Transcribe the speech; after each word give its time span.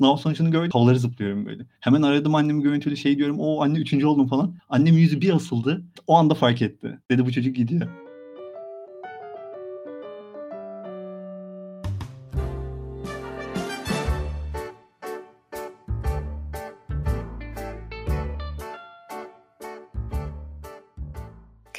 sınav 0.00 0.16
sonucunu 0.16 0.50
gördüm. 0.50 0.70
Havaları 0.72 0.98
zıplıyorum 0.98 1.46
böyle. 1.46 1.62
Hemen 1.80 2.02
aradım 2.02 2.34
annemi 2.34 2.62
görüntülü 2.62 2.96
şey 2.96 3.18
diyorum. 3.18 3.36
O 3.40 3.62
anne 3.62 3.78
üçüncü 3.78 4.06
oldum 4.06 4.26
falan. 4.28 4.54
Annemin 4.68 4.98
yüzü 4.98 5.20
bir 5.20 5.34
asıldı. 5.34 5.82
O 6.06 6.14
anda 6.14 6.34
fark 6.34 6.62
etti. 6.62 6.98
Dedi 7.10 7.26
bu 7.26 7.32
çocuk 7.32 7.56
gidiyor. 7.56 7.88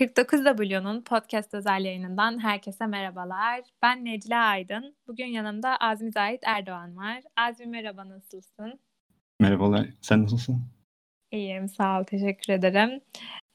49W'nun 0.02 1.02
podcast 1.02 1.54
özel 1.54 1.86
yayınından 1.86 2.44
herkese 2.44 2.86
merhabalar. 2.86 3.62
Ben 3.82 4.06
Necla 4.06 4.38
Aydın. 4.38 4.96
Bugün 5.08 5.26
yanımda 5.26 5.78
Azmi 5.78 6.12
Zahit 6.12 6.40
Erdoğan 6.44 6.98
var. 6.98 7.22
Azmi 7.38 7.66
merhaba, 7.66 8.10
nasılsın? 8.10 8.80
Merhabalar, 9.40 9.86
sen 10.02 10.24
nasılsın? 10.24 10.62
İyiyim, 11.32 11.70
sağ 11.70 12.00
ol, 12.00 12.04
teşekkür 12.04 12.54
ederim. 12.54 13.02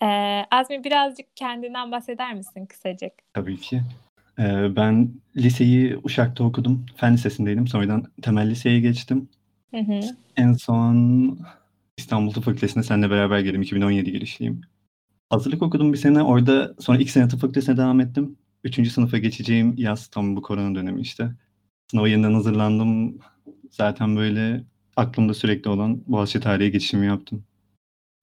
Ee, 0.03 0.07
Azmi 0.51 0.85
birazcık 0.85 1.37
kendinden 1.37 1.93
bahseder 1.93 2.35
misin 2.35 2.67
kısacık? 2.67 3.13
Tabii 3.35 3.57
ki. 3.57 3.83
Ee, 4.39 4.77
ben 4.77 5.11
liseyi 5.37 5.99
Uşak'ta 6.03 6.45
okudum. 6.45 6.87
Fen 6.97 7.13
lisesindeydim. 7.13 7.67
Sonradan 7.67 8.05
temel 8.23 8.51
liseye 8.51 8.81
geçtim. 8.81 9.29
Hı 9.71 9.81
hı. 9.81 10.01
En 10.37 10.53
son 10.53 11.39
İstanbul 11.97 12.33
Tıp 12.33 12.45
Fakültesi'ne 12.45 12.83
seninle 12.83 13.11
beraber 13.11 13.41
girdim. 13.41 13.63
2017 13.63 14.13
girişliyim. 14.13 14.61
Hazırlık 15.31 15.63
okudum 15.63 15.93
bir 15.93 15.99
sene. 15.99 16.23
Orada 16.23 16.75
sonra 16.81 16.99
iki 16.99 17.13
sene 17.13 17.29
tıp 17.29 17.41
fakültesine 17.41 17.77
devam 17.77 18.01
ettim. 18.01 18.37
Üçüncü 18.65 18.91
sınıfa 18.91 19.19
geçeceğim 19.19 19.75
yaz 19.77 20.07
tam 20.07 20.37
bu 20.37 20.43
korona 20.43 20.75
dönemi 20.75 21.01
işte. 21.01 21.31
Sınava 21.91 22.09
yeniden 22.09 22.35
hazırlandım. 22.35 23.19
Zaten 23.71 24.17
böyle 24.17 24.65
aklımda 24.97 25.35
sürekli 25.35 25.71
olan 25.71 26.03
Boğaziçi 26.07 26.41
tarihe 26.41 26.69
geçişimi 26.69 27.07
yaptım. 27.07 27.45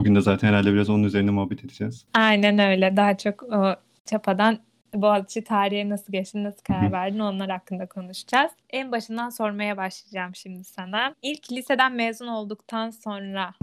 Bugün 0.02 0.16
de 0.16 0.22
zaten 0.22 0.47
herhalde 0.47 0.73
biraz 0.73 0.89
onun 0.89 1.03
üzerine 1.03 1.31
muhabbet 1.31 1.66
edeceğiz. 1.66 2.05
Aynen 2.14 2.59
öyle. 2.59 2.97
Daha 2.97 3.17
çok 3.17 3.44
o 3.44 3.75
çapadan 4.05 4.59
Boğaziçi 4.94 5.44
tarihe 5.44 5.89
nasıl 5.89 6.14
geçtin, 6.14 6.44
nasıl 6.44 6.61
karar 6.61 6.92
verdin 6.92 7.20
onlar 7.20 7.49
hakkında 7.49 7.86
konuşacağız. 7.86 8.52
En 8.70 8.92
başından 8.92 9.30
sormaya 9.30 9.77
başlayacağım 9.77 10.36
şimdi 10.36 10.64
sana. 10.64 11.16
İlk 11.22 11.52
liseden 11.52 11.94
mezun 11.94 12.27
olduktan 12.27 12.89
sonra 12.89 13.53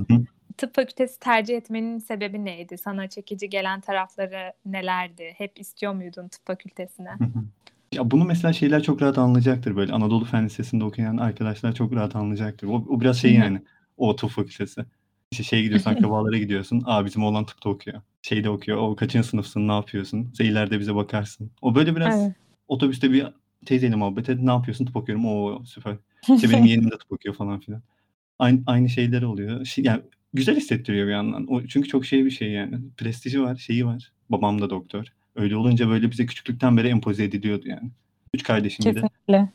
tıp 0.60 0.74
fakültesi 0.74 1.18
tercih 1.20 1.56
etmenin 1.56 1.98
sebebi 1.98 2.44
neydi? 2.44 2.78
Sana 2.78 3.08
çekici 3.08 3.48
gelen 3.48 3.80
tarafları 3.80 4.52
nelerdi? 4.66 5.34
Hep 5.36 5.60
istiyor 5.60 5.94
muydun 5.94 6.28
tıp 6.28 6.46
fakültesine? 6.46 7.10
Ya 7.92 8.10
bunu 8.10 8.24
mesela 8.24 8.52
şeyler 8.52 8.82
çok 8.82 9.02
rahat 9.02 9.18
anlayacaktır 9.18 9.76
böyle. 9.76 9.92
Anadolu 9.92 10.24
Fen 10.24 10.44
Lisesi'nde 10.44 10.84
okuyan 10.84 11.16
arkadaşlar 11.16 11.74
çok 11.74 11.92
rahat 11.92 12.16
anlayacaktır. 12.16 12.68
O, 12.68 12.74
o 12.88 13.00
biraz 13.00 13.18
şey 13.18 13.34
yani. 13.34 13.62
O 13.96 14.16
tıp 14.16 14.30
fakültesi. 14.30 14.84
İşte 15.30 15.44
şey 15.44 15.62
gidiyorsun 15.62 15.90
akrabalara 15.94 16.38
gidiyorsun. 16.38 16.82
Aa 16.86 17.04
bizim 17.04 17.24
oğlan 17.24 17.44
tıpta 17.44 17.70
okuyor. 17.70 18.00
Şeyde 18.22 18.50
okuyor. 18.50 18.78
O 18.78 18.96
kaçıncı 18.96 19.28
sınıfsın 19.28 19.68
ne 19.68 19.72
yapıyorsun? 19.72 20.32
Sen 20.34 20.44
ileride 20.44 20.80
bize 20.80 20.94
bakarsın. 20.94 21.50
O 21.62 21.74
böyle 21.74 21.96
biraz 21.96 22.20
evet. 22.20 22.34
otobüste 22.68 23.12
bir 23.12 23.26
teyzeyle 23.66 23.96
muhabbet 23.96 24.28
et. 24.28 24.40
Ne 24.40 24.50
yapıyorsun? 24.50 24.86
Tıp 24.86 24.96
okuyorum. 24.96 25.26
O 25.26 25.64
süper. 25.64 25.96
İşte 26.34 26.50
benim 26.52 26.64
yeğenim 26.64 26.90
de 26.90 26.98
tıp 26.98 27.12
okuyor 27.12 27.34
falan 27.34 27.60
filan. 27.60 27.82
Aynı, 28.38 28.62
aynı 28.66 28.88
şeyler 28.88 29.22
oluyor. 29.22 29.64
Şey, 29.64 29.84
yani 29.84 30.02
güzel 30.32 30.56
hissettiriyor 30.56 31.06
bir 31.06 31.12
yandan. 31.12 31.46
O 31.46 31.62
çünkü 31.66 31.88
çok 31.88 32.06
şey 32.06 32.24
bir 32.24 32.30
şey 32.30 32.50
yani. 32.50 32.76
Prestiji 32.96 33.42
var, 33.42 33.56
şeyi 33.56 33.86
var. 33.86 34.12
Babam 34.30 34.60
da 34.60 34.70
doktor. 34.70 35.06
Öyle 35.36 35.56
olunca 35.56 35.88
böyle 35.88 36.10
bize 36.10 36.26
küçüklükten 36.26 36.76
beri 36.76 36.88
empoze 36.88 37.24
ediliyordu 37.24 37.68
yani. 37.68 37.90
Üç 38.34 38.42
kardeşim 38.42 38.84
de. 38.84 38.92
Kesinlikle. 38.92 39.48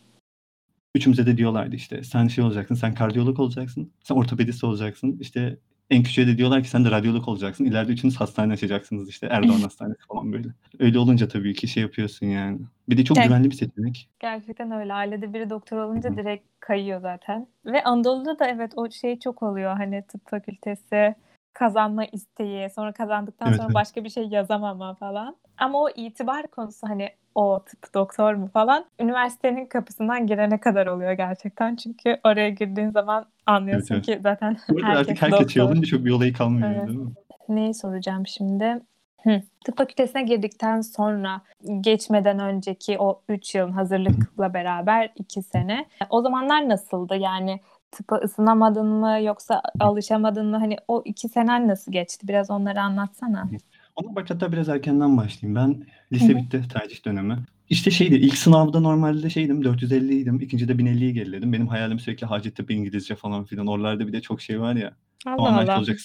Üçümüze 0.96 1.26
de 1.26 1.38
diyorlardı 1.38 1.76
işte 1.76 2.04
sen 2.04 2.28
şey 2.28 2.44
olacaksın, 2.44 2.76
sen 2.76 2.94
kardiyolog 2.94 3.40
olacaksın, 3.40 3.92
sen 4.04 4.16
ortopedist 4.16 4.64
olacaksın. 4.64 5.18
İşte 5.22 5.58
en 5.90 6.04
küçüğe 6.04 6.28
de 6.28 6.38
diyorlar 6.38 6.64
ki 6.64 6.70
sen 6.70 6.86
de 6.86 6.92
radyolog 6.92 7.28
olacaksın. 7.28 7.66
İleride 7.66 7.92
üçünüz 7.92 8.16
hastane 8.16 8.54
açacaksınız 8.54 9.10
işte 9.10 9.28
Erdoğan 9.32 9.60
Hastanesi 9.64 10.06
falan 10.08 10.34
böyle. 10.34 10.48
Öyle 10.80 11.00
olunca 11.00 11.28
tabii 11.28 11.54
ki 11.54 11.68
şey 11.68 11.84
yapıyorsun 11.84 12.26
yani. 12.26 12.60
Bir 12.90 12.98
de 12.98 13.04
çok 13.04 13.18
Ger- 13.18 13.28
güvenli 13.28 13.52
bir 13.52 13.56
seçenek. 13.56 14.10
Gerçekten 14.20 14.72
öyle. 14.72 14.94
Ailede 14.94 15.34
biri 15.34 15.50
doktor 15.50 15.78
olunca 15.78 16.10
Hı-hı. 16.10 16.18
direkt 16.18 16.48
kayıyor 16.60 17.02
zaten. 17.02 17.48
Ve 17.66 17.84
Anadolu'da 17.84 18.40
da 18.40 18.48
evet 18.48 18.72
o 18.76 18.92
şey 18.92 19.20
çok 19.20 19.44
oluyor. 19.44 19.78
Hani 19.78 20.04
tıp 20.08 20.30
fakültesi 20.30 21.16
kazanma 21.54 22.06
isteği, 22.06 22.70
sonra 22.70 22.92
kazandıktan 22.92 23.48
evet, 23.48 23.58
sonra 23.58 23.68
evet. 23.68 23.76
başka 23.76 24.04
bir 24.04 24.10
şey 24.10 24.24
yazamama 24.28 24.96
falan. 24.96 25.36
Ama 25.58 25.82
o 25.82 25.90
itibar 25.90 26.48
konusu 26.48 26.88
hani 26.88 27.10
o 27.36 27.64
tıp 27.66 27.94
doktor 27.94 28.34
mu 28.34 28.48
falan 28.48 28.86
üniversitenin 29.00 29.66
kapısından 29.66 30.28
girene 30.28 30.60
kadar 30.60 30.88
oluyor 30.88 31.12
gerçekten. 31.12 31.76
Çünkü 31.76 32.18
oraya 32.24 32.50
girdiğin 32.50 32.90
zaman 32.90 33.26
anlıyorsun 33.46 33.96
evet, 33.96 34.10
evet. 34.10 34.18
ki 34.18 34.24
zaten 34.24 34.58
Burada 34.70 34.88
herkes 34.88 35.02
artık 35.02 35.22
herkes 35.22 35.54
şey 35.54 35.64
olunca 35.64 35.88
çok 35.88 36.06
bir 36.06 36.12
olayı 36.12 36.34
kalmıyor 36.34 36.72
evet. 36.76 36.88
değil 36.88 37.00
mi? 37.00 37.12
Neyi 37.50 37.74
soracağım 37.74 38.28
şimdi? 38.28 38.80
Hı. 39.24 39.42
Tıp 39.66 39.78
fakültesine 39.78 40.24
girdikten 40.24 40.82
sonra 40.82 41.42
geçmeden 41.82 42.40
önceki 42.40 43.00
o 43.00 43.22
3 43.30 43.56
yılın 43.56 43.72
hazırlıkla 43.72 44.54
beraber 44.54 45.12
2 45.16 45.42
sene. 45.44 45.86
O 46.10 46.22
zamanlar 46.22 46.70
nasıldı? 46.70 47.16
Yani 47.16 47.60
tıpa 47.92 48.16
ısınamadın 48.16 48.88
mı 48.88 49.20
yoksa 49.22 49.62
alışamadın 49.80 50.46
mı? 50.46 50.58
Hani 50.58 50.78
o 50.88 51.02
2 51.06 51.30
senen 51.30 51.68
nasıl 51.68 51.92
geçti? 51.92 52.28
Biraz 52.28 52.52
onları 52.52 52.82
anlatsana. 52.82 53.48
Ona 53.96 54.16
bak 54.16 54.30
hatta 54.30 54.52
biraz 54.52 54.70
erkenden 54.70 55.18
başlayayım. 55.18 55.56
Ben 55.56 55.88
lise 56.14 56.34
Hı-hı. 56.34 56.38
bitti 56.38 56.64
tercih 56.74 57.06
dönemi. 57.06 57.38
İşte 57.70 57.92
şeydi 57.92 58.16
ilk 58.16 58.38
sınavda 58.38 58.80
normalde 58.80 59.30
şeydim 59.30 59.62
450'ydim. 59.62 60.40
İkincide 60.42 60.72
1050'yi 60.72 61.14
geriledim. 61.14 61.54
Benim 61.54 61.68
hayalim 61.68 62.00
sürekli 62.00 62.28
Hacettepe 62.28 62.74
İngilizce 62.74 63.16
falan 63.16 63.44
filan. 63.46 63.68
Oralarda 63.68 64.08
bir 64.08 64.14
de 64.14 64.22
çok 64.22 64.42
şey 64.42 64.62
var 64.62 64.76
ya. 64.76 64.94
Allah 65.26 65.62
Allah. 65.62 65.78
olacak. 65.78 65.98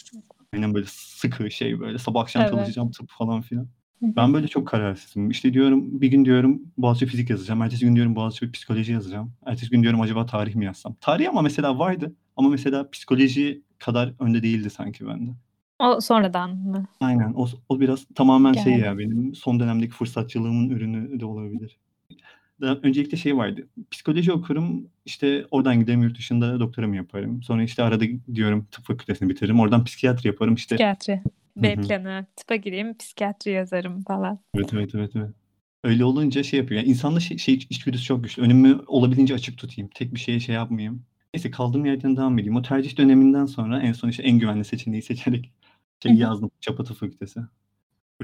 Benim 0.52 0.74
böyle 0.74 0.86
sıkı 0.88 1.50
şey 1.50 1.80
böyle 1.80 1.98
sabah 1.98 2.22
akşam 2.22 2.42
evet. 2.42 2.52
çalışacağım 2.52 2.90
tıp 2.90 3.10
falan 3.10 3.40
filan. 3.40 3.68
Ben 4.02 4.34
böyle 4.34 4.48
çok 4.48 4.68
kararsızım. 4.68 5.30
İşte 5.30 5.54
diyorum 5.54 6.00
bir 6.00 6.08
gün 6.08 6.24
diyorum 6.24 6.62
Boğaziçi 6.78 7.06
fizik 7.06 7.30
yazacağım. 7.30 7.62
Ertesi 7.62 7.84
gün 7.84 7.96
diyorum 7.96 8.16
Boğaziçi 8.16 8.52
psikoloji 8.52 8.92
yazacağım. 8.92 9.32
Ertesi 9.46 9.70
gün 9.70 9.82
diyorum 9.82 10.00
acaba 10.00 10.26
tarih 10.26 10.54
mi 10.54 10.64
yazsam? 10.64 10.96
Tarih 11.00 11.28
ama 11.28 11.42
mesela 11.42 11.78
vardı. 11.78 12.14
Ama 12.36 12.48
mesela 12.48 12.90
psikoloji 12.90 13.62
kadar 13.78 14.14
önde 14.18 14.42
değildi 14.42 14.70
sanki 14.70 15.06
bende. 15.06 15.30
O 15.80 16.00
sonradan 16.00 16.56
mı? 16.56 16.86
Aynen. 17.00 17.32
O, 17.36 17.48
o 17.68 17.80
biraz 17.80 18.04
tamamen 18.14 18.52
şey 18.52 18.72
ya 18.72 18.98
benim 18.98 19.34
son 19.34 19.60
dönemdeki 19.60 19.92
fırsatçılığımın 19.92 20.70
ürünü 20.70 21.20
de 21.20 21.24
olabilir. 21.24 21.78
Daha 22.60 22.74
öncelikle 22.74 23.16
şey 23.16 23.36
vardı. 23.36 23.68
Psikoloji 23.90 24.32
okurum. 24.32 24.88
işte 25.04 25.46
oradan 25.50 25.80
giderim 25.80 26.02
yurt 26.02 26.18
dışında 26.18 26.60
doktoramı 26.60 26.96
yaparım. 26.96 27.42
Sonra 27.42 27.62
işte 27.62 27.82
arada 27.82 28.04
diyorum 28.34 28.66
tıp 28.70 28.84
fakültesini 28.84 29.28
bitiririm. 29.28 29.60
Oradan 29.60 29.84
psikiyatri 29.84 30.26
yaparım 30.28 30.54
işte. 30.54 30.74
Psikiyatri. 30.74 31.22
B 31.56 31.74
planı. 31.74 32.26
Tıpa 32.36 32.56
gireyim, 32.56 32.98
psikiyatri 32.98 33.50
yazarım 33.50 34.02
falan. 34.02 34.38
Evet 34.54 34.74
evet 34.74 34.94
evet 34.94 35.10
evet. 35.16 35.30
Öyle 35.84 36.04
olunca 36.04 36.42
şey 36.42 36.60
yapıyor. 36.60 36.80
Yani 36.80 36.90
insanda 36.90 37.20
şey, 37.20 37.38
şey 37.38 37.54
içgüdüsü 37.54 38.04
çok 38.04 38.24
güçlü. 38.24 38.42
Önümü 38.42 38.80
olabildiğince 38.86 39.34
açık 39.34 39.58
tutayım. 39.58 39.90
Tek 39.94 40.14
bir 40.14 40.20
şeye 40.20 40.40
şey 40.40 40.54
yapmayayım. 40.54 41.02
Neyse 41.34 41.50
kaldığım 41.50 41.84
yerden 41.86 42.16
devam 42.16 42.38
edeyim. 42.38 42.56
O 42.56 42.62
tercih 42.62 42.96
döneminden 42.96 43.46
sonra 43.46 43.80
en 43.80 43.92
son 43.92 44.08
işte 44.08 44.22
en 44.22 44.38
güvenli 44.38 44.64
seçeneği 44.64 45.02
seçerek 45.02 45.50
şey 46.02 46.12
yazdım. 46.12 46.50
Çapatı 46.60 46.94
Fakültesi. 46.94 47.40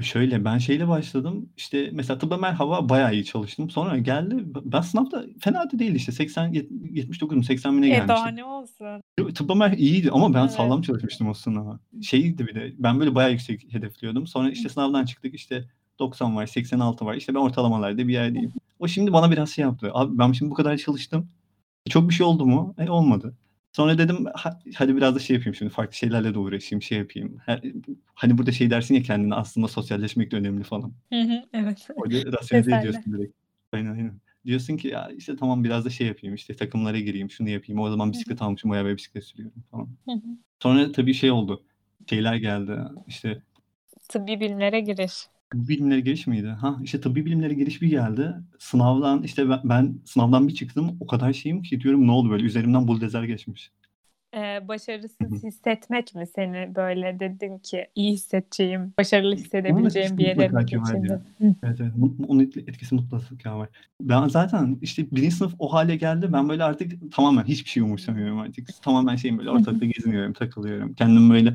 Şöyle 0.01 0.45
ben 0.45 0.57
şeyle 0.57 0.87
başladım. 0.87 1.49
İşte 1.57 1.89
mesela 1.93 2.17
tıbba 2.17 2.37
merhaba 2.37 2.89
bayağı 2.89 3.13
iyi 3.13 3.25
çalıştım. 3.25 3.69
Sonra 3.69 3.97
geldi. 3.97 4.35
Ben 4.45 4.81
sınavda 4.81 5.25
fena 5.39 5.71
da 5.71 5.79
değil 5.79 5.95
işte. 5.95 6.11
80 6.11 6.53
79 6.91 7.37
mu 7.37 7.43
80 7.43 7.77
bine 7.77 7.87
gelmiştim. 7.87 8.15
E 8.15 8.17
daha 8.17 8.27
ne 8.27 8.45
olsun. 8.45 9.01
Tıbba 9.35 9.55
mer 9.55 9.71
iyiydi 9.71 10.11
ama 10.11 10.33
ben 10.33 10.41
evet. 10.41 10.51
sağlam 10.51 10.81
çalışmıştım 10.81 11.29
o 11.29 11.33
sınava. 11.33 11.79
Şeydi 12.01 12.47
bir 12.47 12.55
de 12.55 12.73
ben 12.77 12.99
böyle 12.99 13.15
bayağı 13.15 13.31
yüksek 13.31 13.73
hedefliyordum. 13.73 14.27
Sonra 14.27 14.49
işte 14.49 14.69
sınavdan 14.69 15.05
çıktık 15.05 15.35
işte 15.35 15.65
90 15.99 16.35
var 16.35 16.45
86 16.45 17.05
var. 17.05 17.15
İşte 17.15 17.35
ben 17.35 17.39
ortalamalarda 17.39 18.07
bir 18.07 18.13
yerdeyim. 18.13 18.53
O 18.79 18.87
şimdi 18.87 19.13
bana 19.13 19.31
biraz 19.31 19.49
şey 19.49 19.63
yaptı. 19.63 19.91
Abi 19.93 20.17
ben 20.17 20.31
şimdi 20.31 20.51
bu 20.51 20.55
kadar 20.55 20.77
çalıştım. 20.77 21.29
Çok 21.89 22.09
bir 22.09 22.13
şey 22.13 22.25
oldu 22.25 22.45
mu? 22.45 22.75
E, 22.77 22.89
olmadı. 22.89 23.33
Sonra 23.77 23.97
dedim 23.97 24.25
hadi 24.75 24.95
biraz 24.95 25.15
da 25.15 25.19
şey 25.19 25.35
yapayım 25.35 25.55
şimdi 25.55 25.71
farklı 25.71 25.93
şeylerle 25.93 26.33
de 26.33 26.39
uğraşayım 26.39 26.81
şey 26.81 26.97
yapayım. 26.97 27.37
Hani 28.13 28.37
burada 28.37 28.51
şey 28.51 28.69
dersin 28.69 28.95
ya 28.95 29.01
kendine 29.01 29.35
aslında 29.35 29.67
sosyalleşmek 29.67 30.31
de 30.31 30.35
önemli 30.35 30.63
falan. 30.63 30.93
Hı 31.13 31.21
hı, 31.21 31.43
evet. 31.53 31.87
Orada 31.95 32.37
rasyonize 32.37 32.75
ediyorsun 32.75 33.13
direkt. 33.13 33.33
Aynen 33.73 33.91
aynen. 33.91 34.19
Diyorsun 34.45 34.77
ki 34.77 34.87
ya 34.87 35.09
işte 35.17 35.35
tamam 35.35 35.63
biraz 35.63 35.85
da 35.85 35.89
şey 35.89 36.07
yapayım 36.07 36.35
işte 36.35 36.55
takımlara 36.55 36.99
gireyim 36.99 37.29
şunu 37.29 37.49
yapayım. 37.49 37.81
O 37.81 37.89
zaman 37.89 38.11
bisiklet 38.11 38.41
almışım 38.41 38.71
bayağı 38.71 38.85
bir 38.85 38.97
bisiklet 38.97 39.23
sürüyorum 39.23 39.63
falan. 39.71 39.89
Hı 40.05 40.11
hı. 40.11 40.37
Sonra 40.59 40.91
tabii 40.91 41.13
şey 41.13 41.31
oldu. 41.31 41.63
Şeyler 42.09 42.35
geldi 42.35 42.79
işte. 43.07 43.41
Tıbbi 44.09 44.39
bilimlere 44.39 44.79
giriş. 44.79 45.13
Tıbbi 45.51 45.67
bilimlere 45.67 45.99
giriş 46.01 46.27
miydi? 46.27 46.47
Ha 46.47 46.79
işte 46.83 47.01
tıbbi 47.01 47.25
bilimlere 47.25 47.53
giriş 47.53 47.81
bir 47.81 47.87
geldi. 47.89 48.33
Sınavdan 48.59 49.23
işte 49.23 49.49
ben, 49.49 49.59
ben 49.63 50.01
sınavdan 50.05 50.47
bir 50.47 50.53
çıktım. 50.55 50.97
O 50.99 51.07
kadar 51.07 51.33
şeyim 51.33 51.61
ki 51.61 51.81
diyorum 51.81 52.07
ne 52.07 52.11
oldu 52.11 52.29
böyle 52.29 52.43
üzerimden 52.43 52.87
buldozer 52.87 53.23
geçmiş. 53.23 53.71
Eee, 54.37 54.67
başarısız 54.67 55.43
hissetmek 55.43 56.15
mi 56.15 56.27
seni 56.35 56.75
böyle 56.75 57.19
dedin 57.19 57.57
ki 57.57 57.87
iyi 57.95 58.13
hissedeceğim, 58.13 58.93
başarılı 58.99 59.35
hissedebileceğim 59.35 60.17
bir 60.17 60.23
yere? 60.23 60.47
Hı. 61.37 61.55
Evet, 61.63 61.77
evet. 61.81 61.91
Onun 62.27 62.39
etki 62.39 62.59
etkisi 62.59 62.95
mutlaka 62.95 63.57
var. 63.59 63.69
Ben 64.01 64.27
zaten 64.27 64.77
işte 64.81 65.11
1. 65.11 65.31
sınıf 65.31 65.53
o 65.59 65.73
hâle 65.73 65.95
geldi. 65.95 66.33
Ben 66.33 66.49
böyle 66.49 66.63
artık 66.63 67.13
tamamen 67.13 67.43
hiçbir 67.43 67.69
şeyi 67.69 67.83
umursamıyorum 67.83 68.39
artık. 68.39 68.69
Tamamen 68.81 69.15
şeyim 69.15 69.37
böyle 69.37 69.49
ortalıkta 69.51 69.85
geziniyorum, 69.85 70.33
takılıyorum. 70.33 70.93
Kendimi 70.93 71.33
böyle 71.33 71.53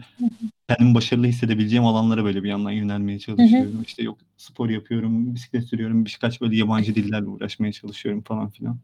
kendimi 0.68 0.94
başarılı 0.94 1.26
hissedebileceğim 1.26 1.84
alanlara 1.86 2.24
böyle 2.24 2.42
bir 2.42 2.48
yandan 2.48 2.70
yönelmeye 2.70 3.18
çalışıyorum. 3.18 3.82
İşte 3.82 4.02
yok 4.02 4.18
spor 4.36 4.68
yapıyorum, 4.70 5.34
bisiklet 5.34 5.64
sürüyorum, 5.64 6.04
birkaç 6.04 6.40
böyle 6.40 6.56
yabancı 6.56 6.94
dillerle 6.94 7.26
uğraşmaya 7.26 7.72
çalışıyorum 7.72 8.22
falan 8.22 8.50
filan. 8.50 8.78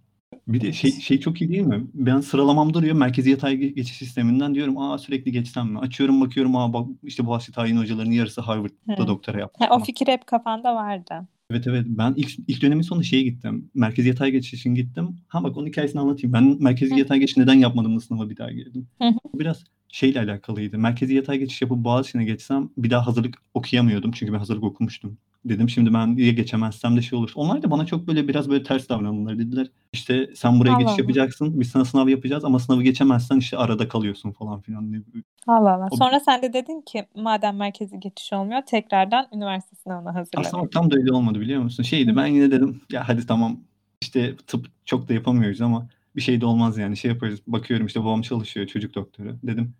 Bir 0.48 0.60
de 0.60 0.72
şey 0.72 0.90
şey 0.92 1.20
çok 1.20 1.40
iyi 1.40 1.50
değil 1.50 1.62
mi? 1.62 1.86
Ben 1.94 2.20
sıralamam 2.20 2.74
duruyor. 2.74 2.96
Merkezi 2.96 3.30
yatay 3.30 3.56
ge 3.56 3.68
geçiş 3.68 3.96
sisteminden 3.96 4.54
diyorum, 4.54 4.78
"A, 4.78 4.98
sürekli 4.98 5.32
geçsem 5.32 5.66
mi?" 5.72 5.78
Açıyorum 5.78 6.20
bakıyorum, 6.20 6.56
"A, 6.56 6.72
bak 6.72 6.86
işte 7.02 7.26
Boğaziçi 7.26 7.52
tayin 7.52 7.76
hocalarının 7.76 8.12
yarısı 8.12 8.40
Harvard'da 8.40 8.98
Hıı. 8.98 9.06
doktora 9.06 9.38
yapmış." 9.40 9.68
Ha, 9.68 9.74
o 9.76 9.84
fikir 9.84 10.06
hep 10.08 10.26
kafanda 10.26 10.74
vardı. 10.74 11.28
Evet, 11.50 11.66
evet. 11.66 11.84
Ben 11.88 12.14
ilk 12.16 12.30
ilk 12.48 12.62
dönemin 12.62 12.82
sonunda 12.82 13.04
şeye 13.04 13.22
gittim, 13.22 13.70
merkezi 13.74 14.08
yatay 14.08 14.30
geçiş 14.30 14.54
için 14.54 14.74
gittim. 14.74 15.16
Ha, 15.28 15.44
bak 15.44 15.56
onun 15.56 15.66
hikâyesini 15.66 16.00
anlatayım. 16.00 16.32
Ben 16.32 16.56
merkezi 16.60 16.94
Hı. 16.94 16.98
yatay 16.98 17.18
geçiş 17.20 17.36
neden 17.36 17.54
yapmadım 17.54 18.00
sınava 18.00 18.30
bir 18.30 18.36
daha 18.36 18.52
girdim? 18.52 18.86
Hı 19.02 19.08
hı. 19.08 19.14
Biraz 19.34 19.64
şeyle 19.88 20.20
alakalıydı. 20.20 20.78
Merkezi 20.78 21.14
yatay 21.14 21.38
geçiş 21.38 21.62
yapıp 21.62 21.78
Boğaziçi'ne 21.78 22.24
geçsem 22.24 22.70
bir 22.78 22.90
daha 22.90 23.06
hazırlık 23.06 23.38
okuyamıyordum. 23.54 24.12
Çünkü 24.12 24.32
ben 24.32 24.38
hazırlık 24.38 24.64
okumuştum. 24.64 25.18
Dedim 25.44 25.68
şimdi 25.68 25.94
ben 25.94 26.16
ya 26.16 26.32
geçemezsem 26.32 26.96
de 26.96 27.02
şey 27.02 27.18
olur. 27.18 27.32
Onlar 27.34 27.62
da 27.62 27.70
bana 27.70 27.86
çok 27.86 28.06
böyle 28.06 28.28
biraz 28.28 28.50
böyle 28.50 28.62
ters 28.62 28.88
davrandılar. 28.88 29.38
Dediler, 29.38 29.66
işte, 29.92 30.30
"Sen 30.34 30.60
buraya 30.60 30.70
Allah 30.70 30.78
geçiş 30.78 30.92
Allah. 30.92 31.00
yapacaksın, 31.00 31.60
biz 31.60 31.68
sana 31.70 31.84
sınav 31.84 32.08
yapacağız 32.08 32.44
ama 32.44 32.58
sınavı 32.58 32.82
geçemezsen 32.82 33.36
işte 33.38 33.56
arada 33.56 33.88
kalıyorsun." 33.88 34.30
falan 34.32 34.60
filan. 34.60 35.04
Allah 35.46 35.74
Allah. 35.74 35.88
O 35.90 35.96
Sonra 35.96 36.20
sen 36.20 36.42
de 36.42 36.52
dedin 36.52 36.80
ki 36.80 37.06
madem 37.16 37.56
merkezi 37.56 38.00
geçiş 38.00 38.32
olmuyor 38.32 38.62
tekrardan 38.66 39.26
üniversite 39.34 39.76
sınavına 39.76 40.10
Aslında 40.10 40.20
hazırlanayım. 40.20 40.64
bak 40.66 40.72
tam 40.72 40.90
da 40.90 40.96
öyle 40.96 41.12
olmadı 41.12 41.40
biliyor 41.40 41.62
musun? 41.62 41.82
Şeydi, 41.82 42.16
ben 42.16 42.26
yine 42.26 42.50
dedim, 42.50 42.80
"Ya 42.92 43.08
hadi 43.08 43.26
tamam, 43.26 43.60
işte 44.02 44.36
tıp 44.46 44.66
çok 44.84 45.08
da 45.08 45.14
yapamıyoruz 45.14 45.60
ama 45.60 45.88
bir 46.16 46.20
şey 46.20 46.40
de 46.40 46.46
olmaz 46.46 46.78
yani 46.78 46.96
şey 46.96 47.10
yaparız." 47.10 47.40
Bakıyorum 47.46 47.86
işte 47.86 48.00
babam 48.00 48.22
çalışıyor, 48.22 48.66
çocuk 48.66 48.94
doktoru. 48.94 49.36
Dedim, 49.42 49.74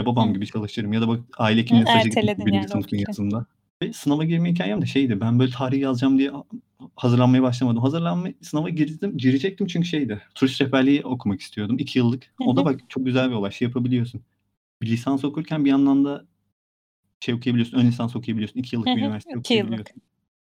"Ya 0.00 0.06
babam 0.06 0.32
gibi 0.34 0.46
çalışırım 0.46 0.92
ya 0.92 1.00
da 1.00 1.08
bak 1.08 1.20
aile 1.38 1.60
gitmiştim 1.62 1.96
erteledin 1.96 2.46
1. 2.46 2.52
yani 2.52 2.62
yazında 3.08 3.38
ve 3.40 3.44
sınava 3.92 4.24
girme 4.24 4.50
hikâyem 4.50 4.82
de 4.82 4.86
şeydi, 4.86 5.20
ben 5.20 5.38
böyle 5.38 5.52
tarih 5.52 5.80
yazacağım 5.80 6.18
diye 6.18 6.30
ha 6.30 6.44
hazırlanmaya 6.96 7.42
başlamadım. 7.42 7.82
Hazırlanmaya 7.82 8.34
sınava 8.40 8.68
girdim 8.68 9.16
girecektim 9.16 9.66
çünkü 9.66 9.88
şeydi, 9.88 10.22
turist 10.34 10.60
rehberliği 10.60 11.04
okumak 11.04 11.40
istiyordum 11.40 11.78
2 11.78 11.98
yıllık. 11.98 12.34
O 12.40 12.56
da 12.56 12.64
bak 12.64 12.80
çok 12.88 13.06
güzel 13.06 13.30
bir 13.30 13.34
olay. 13.34 13.50
Şey 13.50 13.68
yapabiliyorsun, 13.68 14.20
bir 14.82 14.86
lisans 14.86 15.24
okurken 15.24 15.64
bir 15.64 15.70
yandan 15.70 16.04
da 16.04 16.24
şey 17.20 17.34
okuyabiliyorsun, 17.34 17.78
ön 17.78 17.86
lisans 17.86 18.16
okuyabiliyorsun. 18.16 18.60
2 18.60 18.76
yıllık 18.76 18.86
bir 18.86 19.02
üniversite 19.02 19.30
2 19.30 19.54
yıllık. 19.54 19.66
okuyabiliyorsun. 19.66 20.02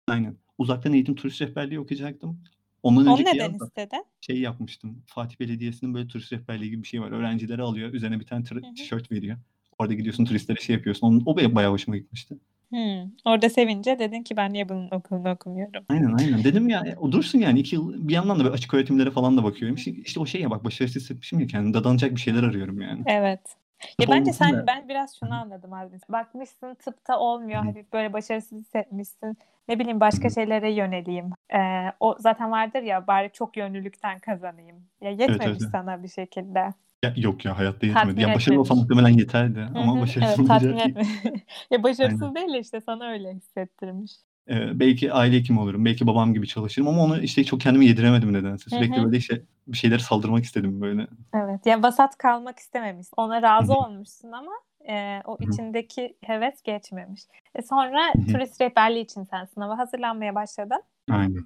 Aynen. 0.09 0.37
Uzaktan 0.59 0.93
eğitim 0.93 1.15
turist 1.15 1.43
rehberliği 1.43 1.81
okuyacaktım. 1.81 2.41
Ondan 2.83 3.07
Onu 3.07 3.13
önceki 3.13 3.37
neden 3.37 3.55
istedin? 3.55 4.05
şey 4.21 4.41
yapmıştım, 4.41 5.03
Fatih 5.07 5.41
Belediyesi'nin 5.41 5.95
böyle 5.95 6.09
turist 6.09 6.33
rehberliği 6.33 6.71
gibi 6.71 6.83
bir 6.83 6.89
şeyi 6.89 7.01
var. 7.01 7.11
Öğrencileri 7.11 7.63
alıyor, 7.63 7.93
üzerine 7.93 8.21
bir 8.21 8.27
tane 8.27 8.45
tişört 8.77 9.13
veriyor. 9.13 9.37
Orada 9.79 9.95
gidiyorsun 9.95 10.25
turistlere 10.25 10.61
şey 10.61 10.77
yapıyorsun. 10.77 11.07
Onun 11.07 11.23
o 11.27 11.55
bayağı 11.55 11.73
hoşuma 11.73 11.97
gitmişti. 11.97 12.39
Hımm. 12.73 13.17
Orada 13.25 13.51
sevince 13.51 13.99
dedin 13.99 14.23
ki 14.23 14.37
ben 14.37 14.53
niye 14.53 14.69
bunun 14.69 14.91
okulunu 14.91 15.31
okumuyorum? 15.31 15.87
Aynen, 15.89 16.13
aynen. 16.13 16.45
Dedim 16.45 16.69
ya, 16.69 16.81
e, 16.87 16.97
o 16.97 17.13
dursun 17.13 17.39
yani 17.39 17.61
2 17.61 17.75
yıl. 17.75 18.09
Bir 18.09 18.13
yandan 18.15 18.39
da 18.41 18.45
böyle 18.45 18.55
açık 18.55 18.75
öğretimlere 18.75 19.11
falan 19.11 19.37
da 19.37 19.45
bakıyorum. 19.45 19.77
İşte 19.77 19.91
işte 19.91 20.21
o 20.21 20.27
şey 20.27 20.41
ya 20.41 20.51
bak 20.51 20.65
başarısız 20.65 21.03
hissetmişim 21.03 21.41
ya 21.41 21.47
kendimi. 21.47 21.75
Dadanacak 21.75 22.11
bir 22.11 22.21
şeyler 22.21 22.43
arıyorum 22.43 22.81
yani. 22.81 23.07
Evet. 23.07 23.57
Ya 24.01 24.11
bence 24.11 24.33
sen 24.33 24.53
da 24.53 24.67
ben 24.67 24.89
biraz 24.89 25.17
şunu 25.19 25.35
anladım 25.35 25.73
Azmi. 25.73 25.99
Bakmışsın 26.09 26.75
tıpta 26.75 27.19
olmuyor, 27.19 27.63
Hı 27.63 27.65
hafif 27.65 27.93
böyle 27.93 28.13
başarısız 28.13 28.59
hissetmişsin. 28.59 29.37
Ne 29.69 29.79
bileyim 29.79 30.01
başka 30.01 30.31
hı. 30.31 30.31
şeylere 30.31 30.73
yöneleyim. 30.73 31.31
Eee, 31.53 31.93
o 32.01 32.17
zaten 32.19 32.51
vardır 32.51 32.83
ya 32.83 33.07
bari 33.07 33.31
çok 33.33 33.57
yönlülükten 33.57 34.19
kazanayım. 34.19 34.89
Ya 35.01 35.11
Evet, 35.27 35.47
evet, 35.47 35.57
yetmemiş 35.57 35.63
evet. 35.63 35.73
sana 35.73 36.03
bir 36.03 36.09
şekilde. 36.09 36.69
Ya 37.05 37.15
yok 37.17 37.45
ya 37.45 37.59
hayatta 37.59 37.87
yetmedi. 37.87 38.07
Tatmin 38.07 38.23
Ya 38.29 38.35
başarılı 38.35 38.61
olsam 38.61 38.79
etmemiş. 38.79 38.97
muhtemelen 38.97 39.19
yeterdi 39.19 39.69
ama 39.75 40.01
başarısız 40.01 40.39
Evet, 40.39 40.49
tatmin 40.49 40.69
olunca 40.73 41.01
Ya 41.01 41.03
Aynen. 41.71 41.83
başarısız 41.83 42.35
değil 42.35 42.53
de 42.55 42.61
işte 42.61 42.81
sana 42.81 43.09
öyle 43.09 43.35
hissettirmiş. 43.35 44.13
Eee, 44.49 44.71
belki 44.75 45.13
aile 45.13 45.37
hekimi 45.37 45.61
olurum, 45.61 45.85
belki 45.85 46.07
babam 46.07 46.35
gibi 46.35 46.47
çalışırım 46.49 46.89
ama 46.89 47.03
onu 47.05 47.21
işte 47.23 47.45
çok 47.45 47.61
kendime 47.61 47.87
yediremedim 47.87 48.33
nedense. 48.33 48.71
Sürekli 48.71 49.05
böyle 49.05 49.17
işte 49.17 49.43
bir 49.67 49.77
şeylere 49.77 49.99
saldırmak 49.99 50.45
istedim 50.45 50.81
böyle. 50.81 51.07
Evet, 51.35 51.67
ya 51.67 51.83
vasat 51.83 52.19
kalmak 52.19 52.59
istememişsin. 52.59 53.15
Ona 53.17 53.43
razı 53.43 53.75
olmuşsun 53.75 54.33
ama, 54.33 54.53
eee, 54.89 55.23
o 55.27 55.39
içindeki 55.41 56.17
heves 56.25 56.63
geçmemiş. 56.63 57.21
E, 57.55 57.63
sonra 57.63 58.13
turist 58.33 58.61
rehberliği 58.61 59.05
için 59.05 59.25
sen 59.25 59.45
sınava 59.45 59.79
hazırlanmaya 59.79 60.35
başladın. 60.35 60.83
Aynen. 61.11 61.45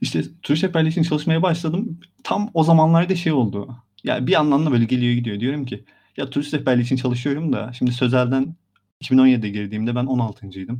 İşte 0.00 0.22
turist 0.42 0.64
rehberliği 0.64 0.90
için 0.90 1.02
çalışmaya 1.02 1.42
başladım. 1.42 2.00
Tam 2.24 2.50
o 2.54 2.64
zamanlarda 2.64 3.14
şey 3.14 3.32
oldu. 3.32 3.76
Ya 4.06 4.26
bir 4.26 4.32
yandan 4.32 4.66
da 4.66 4.72
böyle 4.72 4.84
geliyor 4.84 5.14
gidiyor. 5.14 5.40
Diyorum 5.40 5.64
ki 5.64 5.84
ya 6.16 6.30
turist 6.30 6.54
rehberliği 6.54 6.84
için 6.84 6.96
çalışıyorum 6.96 7.52
da 7.52 7.72
şimdi 7.72 7.92
sözelden 7.92 8.54
2017'de 9.02 9.48
girdiğimde 9.48 9.94
ben 9.94 10.04
16'ncıydım. 10.04 10.78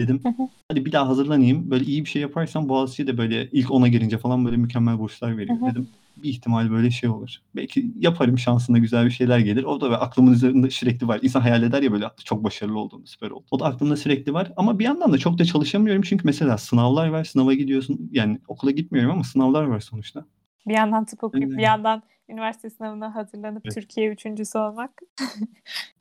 Dedim 0.00 0.20
hadi 0.68 0.84
bir 0.84 0.92
daha 0.92 1.08
hazırlanayım. 1.08 1.70
Böyle 1.70 1.84
iyi 1.84 2.04
bir 2.04 2.10
şey 2.10 2.22
yaparsam 2.22 2.68
Boğaziçi 2.68 3.06
de 3.06 3.18
böyle 3.18 3.48
ilk 3.50 3.68
10'a 3.68 3.88
girince 3.88 4.18
falan 4.18 4.44
böyle 4.44 4.56
mükemmel 4.56 4.98
burslar 4.98 5.38
veriyor. 5.38 5.58
Dedim 5.70 5.88
bir 6.16 6.28
ihtimal 6.28 6.70
böyle 6.70 6.90
şey 6.90 7.10
olur. 7.10 7.36
Belki 7.56 7.92
yaparım 7.98 8.38
şansına 8.38 8.78
güzel 8.78 9.06
bir 9.06 9.10
şeyler 9.10 9.38
gelir. 9.38 9.64
O 9.64 9.80
da 9.80 9.84
böyle 9.84 9.96
aklımın 9.96 10.32
üzerinde 10.32 10.70
sürekli 10.70 11.08
var. 11.08 11.18
İnsan 11.22 11.40
hayal 11.40 11.62
eder 11.62 11.82
ya 11.82 11.92
böyle 11.92 12.04
çok 12.24 12.44
başarılı 12.44 12.78
olduğunu, 12.78 13.06
süper 13.06 13.30
oldu. 13.30 13.44
O 13.50 13.60
da 13.60 13.64
aklımda 13.64 13.96
sürekli 13.96 14.34
var 14.34 14.52
ama 14.56 14.78
bir 14.78 14.84
yandan 14.84 15.12
da 15.12 15.18
çok 15.18 15.38
da 15.38 15.44
çalışamıyorum. 15.44 16.02
Çünkü 16.02 16.22
mesela 16.24 16.58
sınavlar 16.58 17.08
var. 17.08 17.24
Sınava 17.24 17.54
gidiyorsun. 17.54 18.10
Yani 18.12 18.38
okula 18.48 18.70
gitmiyorum 18.70 19.12
ama 19.12 19.24
sınavlar 19.24 19.62
var 19.62 19.80
sonuçta. 19.80 20.24
Bir 20.66 20.74
yandan 20.74 21.04
tıp 21.04 21.24
okuyup 21.24 21.50
bir 21.50 21.56
Aynen. 21.56 21.64
yandan 21.64 22.02
üniversite 22.30 22.70
sınavına 22.70 23.14
hazırlanıp 23.14 23.62
Evet. 23.64 23.74
Türkiye 23.74 24.12
3'üncüsü 24.12 24.58
olmak 24.58 24.90
İşte 25.20 25.46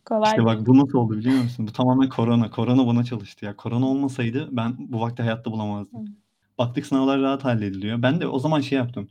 kolay 0.05 0.37
değil. 0.37 0.45
bak 0.45 0.67
bu 0.67 0.77
nasıl 0.77 0.97
oldu 0.97 1.17
biliyor 1.17 1.43
musun? 1.43 1.67
Bu 1.67 1.71
tamamen 1.71 2.09
korona. 2.09 2.49
Korona 2.51 2.87
bana 2.87 3.03
çalıştı 3.03 3.45
ya. 3.45 3.55
Korona 3.55 3.87
olmasaydı 3.87 4.49
ben 4.51 4.75
bu 4.79 5.01
vakti 5.01 5.23
hayatta 5.23 5.51
bulamazdım. 5.51 6.05
Baktık 6.57 6.85
sınavlar 6.85 7.21
rahat 7.21 7.45
hallediliyor. 7.45 8.01
Ben 8.01 8.21
de 8.21 8.27
o 8.27 8.39
zaman 8.39 8.61
şey 8.61 8.77
yaptım. 8.77 9.07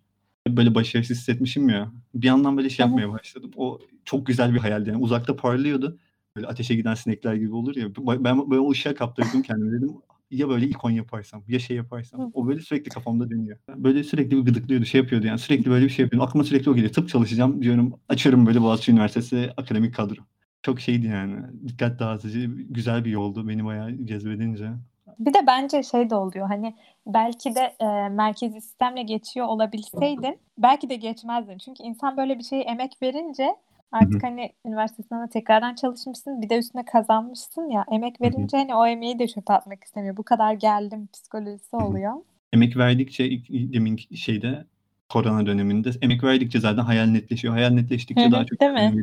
Böyle 0.49 0.75
başarısız 0.75 1.19
hissetmişim 1.19 1.69
ya. 1.69 1.93
Bir 2.15 2.27
yandan 2.27 2.57
böyle 2.57 2.71
şey 2.71 2.87
yapmaya 2.87 3.13
başladım. 3.13 3.51
O 3.57 3.79
çok 4.05 4.27
güzel 4.27 4.55
bir 4.55 4.59
hayaldi 4.59 4.91
yani. 4.91 5.03
Uzakta 5.03 5.37
parlıyordu. 5.37 5.99
Böyle 6.37 6.47
ateşe 6.47 6.75
giden 6.75 6.95
sinekler 6.95 7.35
gibi 7.35 7.55
olur 7.55 7.77
ya. 7.77 7.89
Ben 8.25 8.51
böyle 8.51 8.61
o 8.61 8.71
ışığa 8.71 8.95
kaptırdım 8.95 9.43
kendimi. 9.43 9.73
Dedim 9.73 9.97
ya 10.31 10.49
böyle 10.49 10.71
10 10.83 10.91
yaparsam, 10.91 11.43
ya 11.49 11.59
şey 11.59 11.77
yaparsam. 11.77 12.21
Hı. 12.21 12.31
O 12.35 12.47
böyle 12.47 12.61
sürekli 12.61 12.89
kafamda 12.89 13.31
dönüyor. 13.31 13.59
Böyle 13.77 14.05
sürekli 14.05 14.37
bir 14.37 14.43
gıdıklıyordu, 14.43 14.85
şey 14.85 15.01
yapıyordu 15.01 15.27
yani. 15.27 15.39
Sürekli 15.39 15.71
böyle 15.71 15.85
bir 15.85 15.91
şey 15.91 16.03
yapıyordum. 16.03 16.29
Aklıma 16.29 16.45
sürekli 16.45 16.71
o 16.71 16.75
geliyor. 16.75 16.93
Tıp 16.93 17.09
çalışacağım 17.09 17.63
diyorum. 17.63 18.01
Açıyorum 18.09 18.47
böyle 18.47 18.63
Boğaziçi 18.63 18.93
Üniversitesi 18.93 19.51
akademik 19.57 19.95
kadro. 19.95 20.23
Çok 20.63 20.81
şeydi 20.81 21.07
yani. 21.07 21.37
Dikkat 21.69 21.99
dağıtıcı, 21.99 22.47
güzel 22.69 23.05
bir 23.05 23.11
yoldu 23.11 23.49
beni 23.49 23.65
bayağı 23.65 24.05
cezbedince. 24.05 24.71
Bir 25.19 25.35
de 25.35 25.39
bence 25.47 25.83
şey 25.83 26.11
de 26.11 26.15
oluyor 26.15 26.47
hani 26.47 26.75
belki 27.07 27.55
de, 27.55 27.75
eee, 27.81 28.09
merkezi 28.09 28.61
sistemle 28.61 29.03
geçiyor 29.03 29.47
olabilseydin 29.47 30.39
belki 30.59 30.91
de 30.91 30.97
geçmezdin. 30.97 31.59
Çünkü 31.59 31.83
insan 31.83 32.17
böyle 32.17 32.39
bir 32.39 32.45
şeye 32.45 32.63
emek 32.63 33.03
verince 33.03 33.57
Artık 33.93 34.23
hani 34.23 34.53
üniversite 34.67 35.03
sınavına 35.03 35.29
tekrardan 35.29 35.75
çalışmışsın, 35.75 36.43
bir 36.43 36.49
de 36.49 36.59
üstüne 36.59 36.85
kazanmışsın 36.85 37.71
ya, 37.71 37.85
emek 37.93 38.21
verince 38.21 38.57
hani 38.57 38.75
o 38.75 38.87
emeği 38.87 39.19
de 39.19 39.29
çöpe 39.29 39.53
atmak 39.53 39.85
istemiyor. 39.85 40.17
Bu 40.17 40.23
kadar 40.23 40.53
geldim 40.53 41.09
psikolojisi 41.13 41.77
oluyor. 41.77 42.13
Emek 42.53 42.77
verdikçe 42.77 43.25
ilk 43.27 43.73
deminki 43.73 44.17
şeyde 44.17 44.65
korona 45.09 45.47
döneminde 45.47 45.91
emek 46.03 46.25
verdikçe 46.25 46.61
zaten 46.61 46.83
hayal 46.83 47.07
netleşiyor. 47.07 47.55
Hayal 47.55 47.71
netleştikçe 47.71 48.33
daha 48.33 48.45
çok 48.45 48.61
değil 48.61 48.73
mi? 48.73 49.03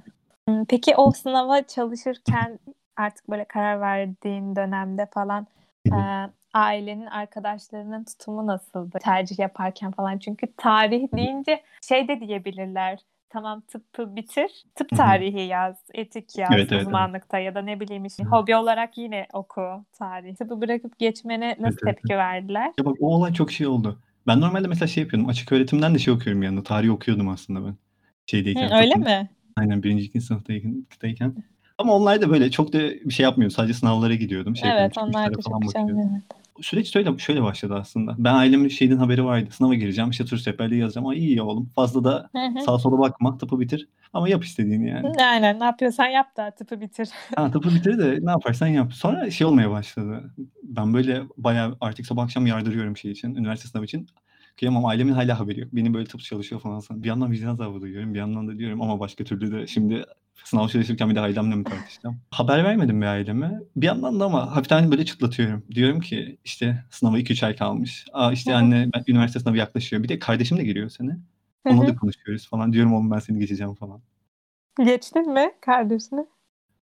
peki 0.69 0.95
o 0.95 1.11
sınava 1.11 1.63
çalışırken 1.63 2.59
artık 2.97 3.29
böyle 3.29 3.45
karar 3.45 3.81
verdiğin 3.81 4.55
dönemde 4.55 5.05
falan, 5.05 5.47
eee, 5.85 6.29
ailenin, 6.53 7.05
arkadaşlarının 7.05 8.03
tutumu 8.03 8.47
nasıldı? 8.47 8.99
Tercih 8.99 9.39
yaparken 9.39 9.91
falan? 9.91 10.17
Çünkü 10.17 10.47
tarih 10.57 11.07
deyince 11.15 11.61
şey 11.87 12.07
de 12.07 12.19
diyebilirler, 12.19 12.99
tamam 13.35 13.61
tıbbı 13.61 14.15
bitir, 14.15 14.63
tıp 14.75 14.89
tarihi 14.89 15.41
yaz, 15.41 15.75
etik 15.93 16.37
yaz 16.37 16.49
Evet, 16.51 16.59
evet, 16.59 16.71
evet. 16.71 16.87
uzmanlıkta 16.87 17.39
ya 17.39 17.55
da 17.55 17.61
ne 17.61 17.79
bileyim 17.79 18.05
işte 18.05 18.23
hobi 18.23 18.55
olarak 18.55 18.97
yine 18.97 19.27
oku 19.33 19.85
tarih. 19.93 20.35
Tıbbı 20.35 20.61
bırakıp 20.61 20.99
geçmene 20.99 21.45
Evet, 21.45 21.59
nasıl 21.59 21.77
evet, 21.83 21.83
evet. 21.83 21.97
tepki 21.97 22.17
verdiler? 22.17 22.71
Ya 22.79 22.85
bak 22.85 22.95
o 22.99 23.15
olay 23.15 23.33
çok 23.33 23.51
şey 23.51 23.67
oldu. 23.67 23.99
Ben 24.27 24.41
normalde 24.41 24.67
mesela 24.67 24.87
şey 24.87 25.03
yapıyordum, 25.03 25.29
açık 25.29 25.51
öğretimden 25.51 25.93
de 25.93 25.99
şey 25.99 26.13
okuyorum 26.13 26.43
yandan, 26.43 26.63
tarih 26.63 26.89
okuyordum 26.91 27.29
aslında 27.29 27.67
ben. 27.67 27.75
Şeydeyken, 28.25 28.69
Hı, 28.69 28.75
öyle 28.75 28.91
tıbbın 28.91 29.07
mi? 29.07 29.29
aynen 29.55 29.83
1. 29.83 29.89
2. 29.89 30.21
sınıftayken 30.21 30.85
tayken. 30.99 31.35
Ama 31.77 31.95
onlar 31.95 32.21
da 32.21 32.29
böyle 32.29 32.51
çok 32.51 32.73
da 32.73 32.79
bir 32.79 33.13
şey 33.13 33.23
yapmıyordum. 33.23 33.55
Sadece 33.55 33.73
sınavlara 33.73 34.15
gidiyordum, 34.15 34.55
şey 34.55 34.71
Evet, 34.71 34.97
onlar 34.97 35.29
da 35.29 35.41
çok 35.41 35.71
şey 35.71 35.81
yapmıyor, 35.81 36.09
evet. 36.11 36.44
Süreç 36.61 36.93
şöyle 36.93 37.17
şöyle 37.17 37.43
başladı 37.43 37.75
aslında. 37.79 38.15
Ben 38.17 38.33
ailemin 38.33 38.67
şeyden 38.67 38.97
haberi 38.97 39.25
vardı. 39.25 39.49
Sınava 39.51 39.73
gireceğim, 39.73 40.09
işte 40.09 40.25
turist 40.25 40.47
rehberliği 40.47 40.81
yazacağım. 40.81 41.07
Ay 41.07 41.17
iyi 41.17 41.41
oğlum. 41.41 41.69
Fazla 41.75 42.03
da 42.03 42.29
sağa 42.65 42.79
sola 42.79 42.99
bakma, 42.99 43.37
tıpı 43.37 43.59
bitir 43.59 43.87
ama 44.13 44.29
yap 44.29 44.43
istediğini 44.43 44.89
yani. 44.89 45.11
Aynen. 45.21 45.59
Ne 45.59 45.63
yapıyorsan 45.63 46.07
yap 46.07 46.37
da 46.37 46.51
tıpı 46.51 46.81
bitir. 46.81 47.09
Ha, 47.35 47.51
tıpı 47.51 47.69
bitir 47.69 47.97
de 47.97 48.19
ne 48.21 48.31
yaparsan 48.31 48.67
yap. 48.67 48.93
Sonra 48.93 49.31
şey 49.31 49.47
olmaya 49.47 49.69
başladı. 49.71 50.33
Ben 50.63 50.93
böyle 50.93 51.23
bayağı 51.37 51.77
artık 51.81 52.05
sabah 52.05 52.23
akşam 52.23 52.45
yardırıyorum 52.45 52.97
şey 52.97 53.11
için, 53.11 53.35
üniversite 53.35 53.69
sınavı 53.69 53.85
için. 53.85 54.07
Kıyamam 54.59 54.85
ailemin 54.85 55.13
hala 55.13 55.39
haberi 55.39 55.59
yok. 55.59 55.69
Benim 55.73 55.93
böyle 55.93 56.05
tıp 56.05 56.21
çalışıyor 56.21 56.61
falan. 56.61 56.81
Bir 56.91 57.07
yandan 57.07 57.31
vicdan 57.31 57.47
azabı 57.47 57.81
duyuyorum. 57.81 58.13
Bir 58.13 58.19
yandan 58.19 58.47
da 58.47 58.57
diyorum 58.57 58.81
ama 58.81 58.99
başka 58.99 59.23
türlü 59.23 59.51
de 59.51 59.67
şimdi 59.67 60.03
sınav 60.43 60.67
çalışırken 60.67 61.09
bir 61.09 61.15
de 61.15 61.19
ailemle 61.19 61.55
mi 61.55 61.63
tartışacağım? 61.63 62.21
Haber 62.31 62.63
vermedim 62.63 63.01
bir 63.01 63.05
aileme. 63.05 63.59
Bir 63.75 63.85
yandan 63.85 64.19
da 64.19 64.25
ama 64.25 64.55
hafiften 64.55 64.91
böyle 64.91 65.05
çıtlatıyorum. 65.05 65.63
Diyorum 65.71 65.99
ki 65.99 66.37
işte 66.43 66.83
sınava 66.89 67.19
2-3 67.19 67.45
ay 67.45 67.55
kalmış. 67.55 68.05
Aa 68.13 68.31
işte 68.31 68.55
anne 68.55 68.89
ben, 68.95 69.03
üniversite 69.07 69.39
sınavı 69.39 69.57
yaklaşıyor. 69.57 70.03
Bir 70.03 70.09
de 70.09 70.19
kardeşim 70.19 70.57
de 70.57 70.63
giriyor 70.63 70.89
sene. 70.89 71.17
Onunla 71.65 71.87
da 71.87 71.95
konuşuyoruz 71.95 72.49
falan. 72.49 72.73
Diyorum 72.73 72.93
oğlum 72.93 73.11
ben 73.11 73.19
seni 73.19 73.39
geçeceğim 73.39 73.75
falan. 73.75 74.01
Geçtin 74.85 75.33
mi 75.33 75.51
kardeşini? 75.61 76.25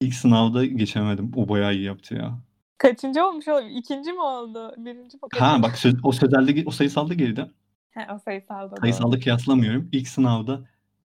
İlk 0.01 0.13
sınavda 0.13 0.65
geçemedim. 0.65 1.31
O 1.35 1.49
bayağı 1.49 1.73
iyi 1.73 1.83
yaptı 1.83 2.15
ya. 2.15 2.39
Kaçıncı 2.77 3.25
olmuş 3.25 3.47
olabilir? 3.47 3.75
İkinci 3.75 4.11
mi 4.11 4.21
oldu? 4.21 4.73
Birinci 4.77 5.17
mi? 5.17 5.21
Ha 5.33 5.63
bak 5.63 5.77
söz, 5.77 5.95
o 6.03 6.11
sözelde 6.11 6.63
o 6.65 6.71
sayısalda 6.71 7.13
geride. 7.13 7.49
Ha, 7.93 8.15
o 8.15 8.19
sayısalda. 8.19 8.75
Sayısalda 8.75 9.19
kıyaslamıyorum. 9.19 9.89
İlk 9.91 10.07
sınavda 10.07 10.61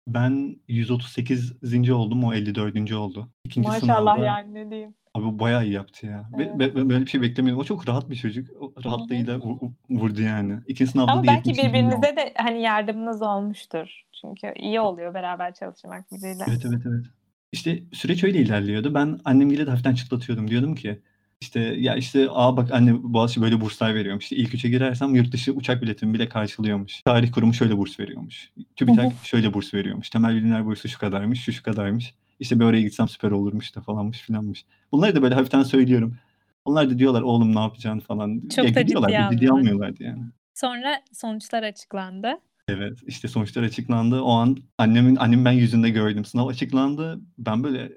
ben 0.07 0.55
138. 0.67 1.91
oldum. 1.91 2.23
O 2.23 2.33
54. 2.33 2.93
oldu. 2.93 3.29
İkinci 3.45 3.67
Maşallah 3.67 3.99
sınavda 4.01 4.25
yani 4.25 4.53
ne 4.53 4.69
diyeyim. 4.71 4.93
abi 5.13 5.39
bayağı 5.39 5.65
iyi 5.65 5.73
yaptı 5.73 6.05
ya. 6.05 6.29
Ve- 6.37 6.43
Evet. 6.43 6.59
ve- 6.59 6.75
ve 6.75 6.89
böyle 6.89 7.05
bir 7.05 7.09
şey 7.09 7.21
beklemiyordum. 7.21 7.61
O 7.61 7.65
çok 7.65 7.87
rahat 7.89 8.09
bir 8.09 8.15
çocuk. 8.15 8.47
O 8.61 8.73
rahatlığıyla 8.85 9.37
vu- 9.39 9.73
vurdu 9.89 10.21
yani. 10.21 10.59
İkinci 10.67 10.91
sınavda 10.91 11.11
Ama 11.11 11.23
belki 11.27 11.49
70. 11.49 11.59
oldu. 11.59 11.67
birbirinize 11.69 12.15
de 12.15 12.33
hani 12.37 12.61
yardımınız 12.61 13.21
olmuştur. 13.21 14.01
Çünkü 14.21 14.53
iyi 14.59 14.79
oluyor 14.79 15.13
beraber 15.13 15.53
çalışmak 15.53 16.11
biriyle. 16.11 16.43
Evet 16.49 16.65
evet 16.65 16.81
evet. 16.85 17.05
İşte 17.51 17.83
süreç 17.93 18.23
öyle 18.23 18.39
ilerliyordu. 18.39 18.93
Ben 18.93 19.19
annemgile 19.25 19.65
de 19.65 19.69
hafiften 19.69 19.93
çıtlatıyordum. 19.95 20.47
Diyordum 20.49 20.75
ki 20.75 21.01
işte 21.41 21.59
ya 21.59 21.95
işte 21.95 22.27
aa 22.31 22.57
bak 22.57 22.71
anne 22.71 23.03
Boğaziçi 23.03 23.41
böyle 23.41 23.61
burslar 23.61 23.95
veriyormuş. 23.95 24.23
İşte 24.23 24.35
ilk 24.35 24.53
üçe 24.53 24.69
girersem 24.69 25.15
yurt 25.15 25.31
dışı 25.31 25.53
uçak 25.53 25.81
biletimi 25.81 26.13
bile 26.13 26.29
karşılıyormuş. 26.29 27.01
Tarih 27.01 27.31
kurumu 27.31 27.53
şöyle 27.53 27.77
burs 27.77 27.99
veriyormuş. 27.99 28.51
TÜBİTAK 28.75 29.13
şöyle 29.23 29.53
burs 29.53 29.73
veriyormuş. 29.73 30.09
Temel 30.09 30.35
bilimler 30.35 30.65
bursu 30.65 30.87
şu 30.87 30.99
kadarmış, 30.99 31.43
şu 31.43 31.53
şu 31.53 31.63
kadarmış. 31.63 32.13
İşte 32.39 32.59
bir 32.59 32.65
oraya 32.65 32.81
gitsem 32.81 33.07
süper 33.07 33.31
olurmuş 33.31 33.75
da 33.75 33.81
falanmış 33.81 34.19
filanmış. 34.19 34.65
Bunları 34.91 35.15
da 35.15 35.21
böyle 35.21 35.35
hafiften 35.35 35.63
söylüyorum. 35.63 36.17
Onlar 36.65 36.89
da 36.89 36.99
diyorlar 36.99 37.21
oğlum 37.21 37.55
ne 37.55 37.59
yapacaksın 37.59 37.99
falan. 37.99 38.41
Çok 38.55 38.65
ya 38.65 38.75
da 38.75 38.85
ciddiye 38.85 38.97
almıyorlar. 38.97 39.49
almıyorlardı 39.49 40.03
yani. 40.03 40.23
Sonra 40.53 41.01
sonuçlar 41.13 41.63
açıklandı. 41.63 42.27
Evet 42.67 42.99
işte 43.07 43.27
sonuçlar 43.27 43.63
açıklandı. 43.63 44.21
O 44.21 44.31
an 44.31 44.57
annemin 44.77 45.15
annem 45.15 45.45
ben 45.45 45.51
yüzünde 45.51 45.89
gördüm. 45.89 46.25
Sınav 46.25 46.47
açıklandı. 46.47 47.21
Ben 47.37 47.63
böyle 47.63 47.91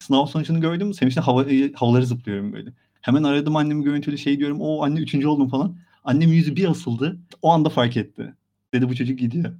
sınav 0.00 0.26
sonucunu 0.26 0.60
gördüm. 0.60 0.94
Sevinçten 0.94 1.22
hava, 1.22 1.44
havaları 1.74 2.06
zıplıyorum 2.06 2.52
böyle. 2.52 2.70
Hemen 3.00 3.22
aradım 3.22 3.56
annemi 3.56 3.84
görüntülü 3.84 4.18
şey 4.18 4.38
diyorum. 4.38 4.60
O 4.60 4.84
anne 4.84 5.00
üçüncü 5.00 5.28
oldum 5.28 5.48
falan. 5.48 5.76
Annemin 6.04 6.34
yüzü 6.34 6.56
bir 6.56 6.70
asıldı. 6.70 7.18
O 7.42 7.50
anda 7.50 7.68
fark 7.68 7.96
etti. 7.96 8.34
Dedi 8.74 8.88
bu 8.88 8.94
çocuk 8.94 9.18
gidiyor. 9.18 9.54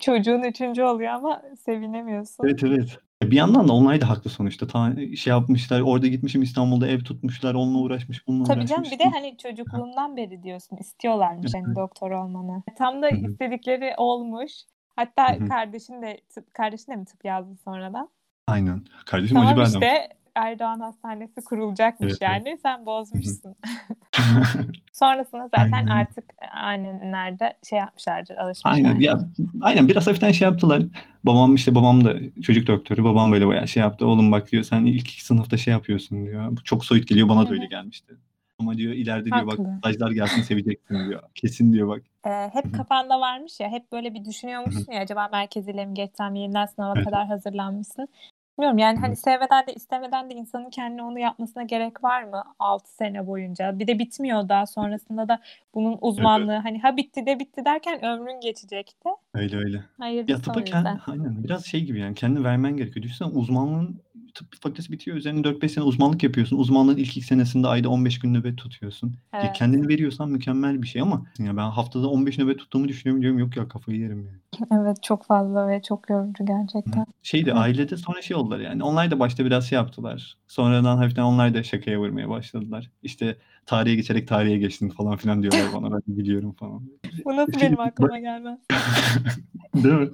Çocuğun 0.00 0.42
üçüncü 0.42 0.82
oluyor 0.82 1.12
ama 1.12 1.42
sevinemiyorsun. 1.64 2.44
Evet 2.44 2.64
evet. 2.64 2.98
Bir 3.22 3.36
yandan 3.36 3.68
da 3.68 3.72
onlar 3.72 4.00
da 4.00 4.08
haklı 4.08 4.30
sonuçta. 4.30 4.66
Ta, 4.66 4.92
şey 5.16 5.30
yapmışlar. 5.30 5.80
Orada 5.80 6.06
gitmişim 6.06 6.42
İstanbul'da 6.42 6.86
ev 6.88 7.00
tutmuşlar. 7.00 7.54
Onunla 7.54 7.78
uğraşmış, 7.78 8.28
bununla 8.28 8.44
Tabii 8.44 8.58
uğraşmış. 8.58 8.70
canım 8.70 8.90
bir 8.92 8.98
de 8.98 9.04
hani 9.04 9.36
çocukluğundan 9.38 10.16
beri 10.16 10.42
diyorsun 10.42 10.76
istiyorlarmış 10.76 11.54
hani 11.54 11.76
doktor 11.76 12.10
olmanı. 12.10 12.62
Tam 12.78 13.02
da 13.02 13.08
istedikleri 13.10 13.94
olmuş. 13.96 14.52
Hatta 14.96 15.38
kardeşin 15.48 16.02
de 16.02 16.20
tıp, 16.34 16.54
kardeşin 16.54 16.92
de 16.92 16.96
mi 16.96 17.04
tıp 17.04 17.24
yazdı 17.24 17.56
sonradan? 17.64 18.08
Aynen. 18.48 18.82
Kardeşim 19.06 19.36
Tamam 19.36 19.48
acı 19.52 19.56
benden. 19.60 19.86
işte 19.86 20.08
Erdoğan 20.34 20.80
Hastanesi 20.80 21.44
kurulacakmış 21.44 22.10
Evet, 22.10 22.18
evet. 22.22 22.46
yani. 22.46 22.58
Sen 22.62 22.86
bozmuşsun. 22.86 23.54
Sonrasında 24.92 25.48
zaten 25.56 25.72
Aynen. 25.72 25.86
artık 25.86 26.24
annenlerde 26.52 27.56
şey 27.68 27.78
yapmışlardır, 27.78 28.36
alışmışlar. 28.36 28.72
Aynen 28.72 29.00
ya 29.00 29.20
aynen 29.60 29.88
biraz 29.88 30.06
hafiften 30.06 30.32
şey 30.32 30.48
yaptılar. 30.48 30.82
Babam 31.24 31.54
işte 31.54 31.74
babam 31.74 32.04
da 32.04 32.14
çocuk 32.42 32.66
doktoru. 32.66 33.04
Babam 33.04 33.32
böyle 33.32 33.46
bayağı 33.46 33.68
şey 33.68 33.80
yaptı. 33.80 34.06
Oğlum 34.06 34.32
bak 34.32 34.52
diyor 34.52 34.62
sen 34.62 34.84
ilk 34.84 35.10
iki 35.10 35.24
sınıfta 35.24 35.56
şey 35.56 35.72
yapıyorsun 35.72 36.26
diyor. 36.26 36.50
Bu 36.50 36.64
çok 36.64 36.84
soyut 36.84 37.08
geliyor 37.08 37.28
bana 37.28 37.46
da 37.48 37.52
öyle 37.52 37.66
gelmişti. 37.66 38.14
Ama 38.58 38.76
diyor 38.76 38.92
ileride 38.92 39.24
diyor 39.30 39.46
bak 39.46 39.58
stajlar 39.78 40.10
gelsin 40.10 40.42
seveceksin 40.42 41.08
diyor. 41.08 41.22
Kesin 41.34 41.72
diyor 41.72 41.88
bak. 41.88 42.02
Ee, 42.26 42.50
hep 42.52 42.74
kafanda 42.74 43.20
varmış 43.20 43.60
ya, 43.60 43.68
hep 43.68 43.92
böyle 43.92 44.14
bir 44.14 44.24
düşünüyormuşsun 44.24 44.92
ya 44.92 45.00
acaba 45.00 45.28
merkeziyle 45.32 45.86
mi 45.86 45.94
geçsem, 45.94 46.34
yeniden 46.34 46.66
sınava 46.66 46.92
Evet. 46.96 47.04
kadar 47.04 47.26
hazırlanmışsın. 47.26 48.08
Bilmiyorum 48.58 48.78
yani 48.78 48.98
hani 48.98 49.16
sevmeden 49.16 49.66
de 49.66 49.74
istemeden 49.74 50.30
de 50.30 50.34
insanın 50.34 50.70
kendine 50.70 51.02
onu 51.02 51.18
yapmasına 51.18 51.62
gerek 51.62 52.04
var 52.04 52.22
mı 52.22 52.42
6 52.58 52.94
sene 52.96 53.26
boyunca? 53.26 53.78
Bir 53.78 53.86
de 53.86 53.98
bitmiyor 53.98 54.48
daha 54.48 54.66
sonrasında 54.66 55.28
da 55.28 55.40
bunun 55.74 55.98
uzmanlığı 56.00 56.56
hani 56.56 56.80
ha 56.80 56.96
bitti 56.96 57.26
de 57.26 57.38
bitti 57.38 57.64
derken 57.64 58.04
ömrün 58.04 58.40
geçecekti. 58.40 59.08
Öyle 59.34 59.56
öyle. 59.56 59.76
Ya 59.76 59.84
Hayırlısı 59.98 60.38
o 60.38 60.42
tıpa 60.42 60.64
kendi, 60.64 60.88
aynen 61.06 61.44
biraz 61.44 61.64
şey 61.64 61.84
gibi 61.84 62.00
yani 62.00 62.14
kendini 62.14 62.44
vermen 62.44 62.76
gerekiyor. 62.76 63.02
Düşünsene 63.02 63.28
uzmanlığın 63.28 64.00
tıp 64.34 64.62
fakültesi 64.62 64.92
bitiyor. 64.92 65.16
Üzerine 65.16 65.40
4-5 65.40 65.68
sene 65.68 65.84
uzmanlık 65.84 66.22
yapıyorsun. 66.22 66.58
Uzmanlığın 66.58 66.96
ilk 66.96 67.16
iki 67.16 67.26
senesinde 67.26 67.68
ayda 67.68 67.88
15 67.88 68.18
gün 68.18 68.34
nöbet 68.34 68.58
tutuyorsun. 68.58 69.08
Ya 69.32 69.40
Evet. 69.42 69.52
kendini 69.56 69.88
veriyorsan 69.88 70.30
mükemmel 70.30 70.82
bir 70.82 70.86
şey 70.86 71.02
ama 71.02 71.26
ya 71.38 71.56
ben 71.56 71.70
haftada 71.70 72.08
15 72.08 72.38
nöbet 72.38 72.58
tuttuğumu 72.58 72.88
düşünüyorum 72.88 73.22
diyorum 73.22 73.38
yok 73.38 73.56
ya 73.56 73.68
kafayı 73.68 73.98
yerim 73.98 74.26
yani. 74.26 74.38
Evet 74.80 75.02
çok 75.02 75.24
fazla 75.26 75.68
ve 75.68 75.82
çok 75.82 76.10
yorucu 76.10 76.46
gerçekten. 76.46 77.06
Şeydi 77.22 77.50
Hı. 77.52 77.54
ailede 77.54 77.96
sonra 77.96 78.22
şey 78.22 78.36
oldular 78.36 78.60
yani. 78.60 78.82
Onlar 78.84 79.10
da 79.10 79.18
başta 79.20 79.44
biraz 79.44 79.68
şey 79.68 79.76
yaptılar. 79.76 80.36
Sonradan 80.48 80.96
hafiften 80.96 81.22
onlar 81.22 81.54
da 81.54 81.62
şakaya 81.62 81.98
vurmaya 82.00 82.28
başladılar. 82.28 82.90
İşte 83.02 83.36
tarihe 83.66 83.94
geçerek 83.94 84.28
tarihe 84.28 84.58
geçtin 84.58 84.88
falan 84.88 85.16
filan 85.16 85.42
diyorlar 85.42 85.62
bana. 85.74 85.92
Ben 85.92 86.02
biliyorum 86.06 86.52
falan. 86.52 86.82
Bu 87.24 87.36
nasıl 87.36 87.60
benim 87.60 87.80
aklıma 87.80 88.18
gelmez? 88.18 88.58
Değil 89.74 89.94
mi? 89.94 90.08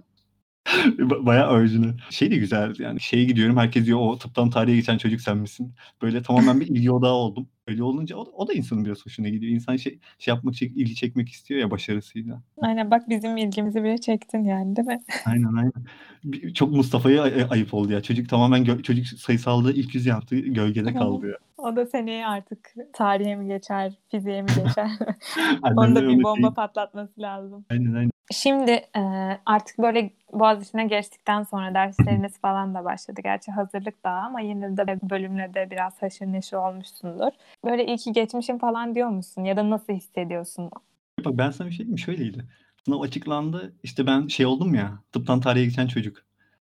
Ba- 0.98 1.26
Bayağı 1.26 1.50
orijinal. 1.50 1.92
Şey 2.10 2.30
de 2.30 2.36
güzel 2.36 2.74
yani. 2.78 3.00
Şeye 3.00 3.24
gidiyorum 3.24 3.56
herkes 3.56 3.86
diyor 3.86 3.98
o 4.00 4.18
tıptan 4.18 4.50
tarihe 4.50 4.76
geçen 4.76 4.98
çocuk 4.98 5.20
sen 5.20 5.36
misin? 5.38 5.72
Böyle 6.02 6.22
tamamen 6.22 6.60
bir 6.60 6.66
ilgi 6.66 6.90
odağı 6.90 7.12
oldum. 7.12 7.48
Öyle 7.66 7.82
olunca 7.82 8.16
o, 8.16 8.20
o 8.32 8.48
da 8.48 8.52
insanın 8.52 8.84
biraz 8.84 9.06
hoşuna 9.06 9.28
gidiyor. 9.28 9.52
İnsan 9.52 9.76
şey, 9.76 9.98
şey 10.18 10.34
yapmak 10.34 10.54
için 10.54 10.66
ilgi 10.76 10.94
çekmek 10.94 11.28
istiyor 11.28 11.60
ya 11.60 11.70
başarısıyla. 11.70 12.42
Aynen 12.62 12.90
bak 12.90 13.08
bizim 13.08 13.36
ilgimizi 13.36 13.84
bile 13.84 13.98
çektin 13.98 14.44
yani 14.44 14.76
değil 14.76 14.88
mi? 14.88 15.00
Aynen 15.26 15.54
aynen. 15.56 15.72
Bir- 16.24 16.54
Çok 16.54 16.72
Mustafa'ya 16.72 17.22
ay- 17.22 17.46
ayıp 17.50 17.74
oldu 17.74 17.92
ya. 17.92 18.00
Çocuk 18.02 18.28
tamamen 18.28 18.64
gö- 18.64 18.82
çocuk 18.82 19.06
sayısalda 19.06 19.72
ilk 19.72 19.94
yüz 19.94 20.06
yaptı. 20.06 20.36
Gölgede 20.38 20.92
kaldı 20.94 21.28
ya. 21.28 21.36
O 21.62 21.76
da 21.76 21.86
seneye 21.86 22.26
artık 22.26 22.74
tarihe 22.92 23.36
mi 23.36 23.46
geçer, 23.46 23.92
fiziğe 24.10 24.42
mi 24.42 24.48
geçer? 24.64 24.90
Onu 25.76 25.94
da 25.94 26.02
bir 26.02 26.22
bomba 26.22 26.42
değil. 26.42 26.54
patlatması 26.54 27.20
lazım. 27.20 27.64
Aynen 27.70 27.94
aynen. 27.94 28.10
Şimdi 28.32 28.70
e, 28.70 29.00
artık 29.46 29.78
böyle 29.78 30.10
Boğaziçi'ne 30.32 30.86
geçtikten 30.86 31.42
sonra 31.42 31.74
dersleriniz 31.74 32.38
falan 32.38 32.74
da 32.74 32.84
başladı. 32.84 33.20
Gerçi 33.24 33.52
hazırlık 33.52 34.04
daha 34.04 34.20
ama 34.20 34.40
yine 34.40 34.76
de 34.76 35.10
bölümle 35.10 35.54
de 35.54 35.70
biraz 35.70 36.02
haşır 36.02 36.26
neşir 36.26 36.56
olmuşsundur. 36.56 37.30
Böyle 37.64 37.86
iyi 37.86 37.96
ki 37.96 38.12
geçmişim 38.12 38.58
falan 38.58 38.94
diyor 38.94 39.08
musun? 39.08 39.44
Ya 39.44 39.56
da 39.56 39.70
nasıl 39.70 39.92
hissediyorsun? 39.92 40.70
Bak 41.24 41.38
ben 41.38 41.50
sana 41.50 41.68
bir 41.68 41.72
şey 41.72 41.78
diyeyim? 41.86 41.98
Şöyleydi. 41.98 42.44
Sınav 42.84 43.00
açıklandı. 43.00 43.74
İşte 43.82 44.06
ben 44.06 44.26
şey 44.26 44.46
oldum 44.46 44.74
ya. 44.74 44.98
Tıptan 45.12 45.40
tarihe 45.40 45.64
geçen 45.64 45.86
çocuk. 45.86 46.16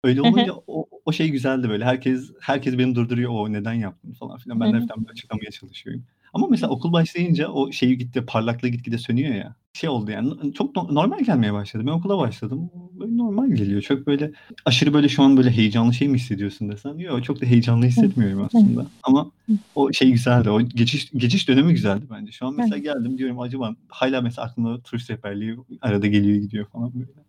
Öyle 0.04 0.22
olunca 0.22 0.52
o, 0.66 0.86
o 1.06 1.12
şey 1.12 1.30
güzeldi 1.30 1.68
böyle. 1.68 1.84
Herkes 1.84 2.30
herkes 2.40 2.78
beni 2.78 2.94
durduruyor. 2.94 3.30
O 3.30 3.52
neden 3.52 3.72
yaptın 3.74 4.12
falan 4.12 4.38
filan. 4.38 4.60
Ben 4.60 4.66
de 4.68 4.72
hafiften 4.74 4.98
böyle 5.04 5.12
açıklamaya 5.12 5.50
çalışıyorum. 5.50 6.02
Ama 6.32 6.46
mesela 6.50 6.70
okul 6.70 6.92
başlayınca 6.92 7.48
o 7.48 7.72
şeyi 7.72 7.98
gitti 7.98 8.24
parlaklığı 8.26 8.68
gitgide 8.68 8.98
sönüyor 8.98 9.34
ya. 9.34 9.54
Şey 9.72 9.90
oldu 9.90 10.10
yani 10.10 10.54
çok 10.54 10.76
no- 10.76 10.94
normal 10.94 11.20
gelmeye 11.24 11.52
başladı. 11.52 11.86
Ben 11.86 11.90
okula 11.90 12.18
başladım. 12.18 12.70
Böyle 13.00 13.16
normal 13.16 13.48
geliyor. 13.50 13.82
Çok 13.82 14.06
böyle 14.06 14.32
aşırı 14.64 14.94
böyle 14.94 15.08
şu 15.08 15.22
an 15.22 15.36
böyle 15.36 15.50
heyecanlı 15.50 15.94
şey 15.94 16.08
mi 16.08 16.18
hissediyorsun 16.18 16.70
desen. 16.70 16.98
Yok 16.98 17.24
çok 17.24 17.40
da 17.40 17.46
heyecanlı 17.46 17.86
hissetmiyorum 17.86 18.42
aslında. 18.44 18.86
Ama 19.02 19.30
o 19.74 19.92
şey 19.92 20.10
güzeldi. 20.12 20.50
O 20.50 20.60
geçiş 20.60 21.10
geçiş 21.10 21.48
dönemi 21.48 21.72
güzeldi 21.72 22.04
bence. 22.10 22.32
Şu 22.32 22.46
an 22.46 22.54
mesela 22.56 22.78
geldim 22.78 23.18
diyorum 23.18 23.40
acaba 23.40 23.74
hala 23.88 24.20
mesela 24.20 24.46
aklımda 24.48 24.80
turist 24.80 25.10
rehberliği 25.10 25.56
arada 25.80 26.06
geliyor 26.06 26.36
gidiyor 26.38 26.66
falan 26.66 26.92
böyle. 26.94 27.25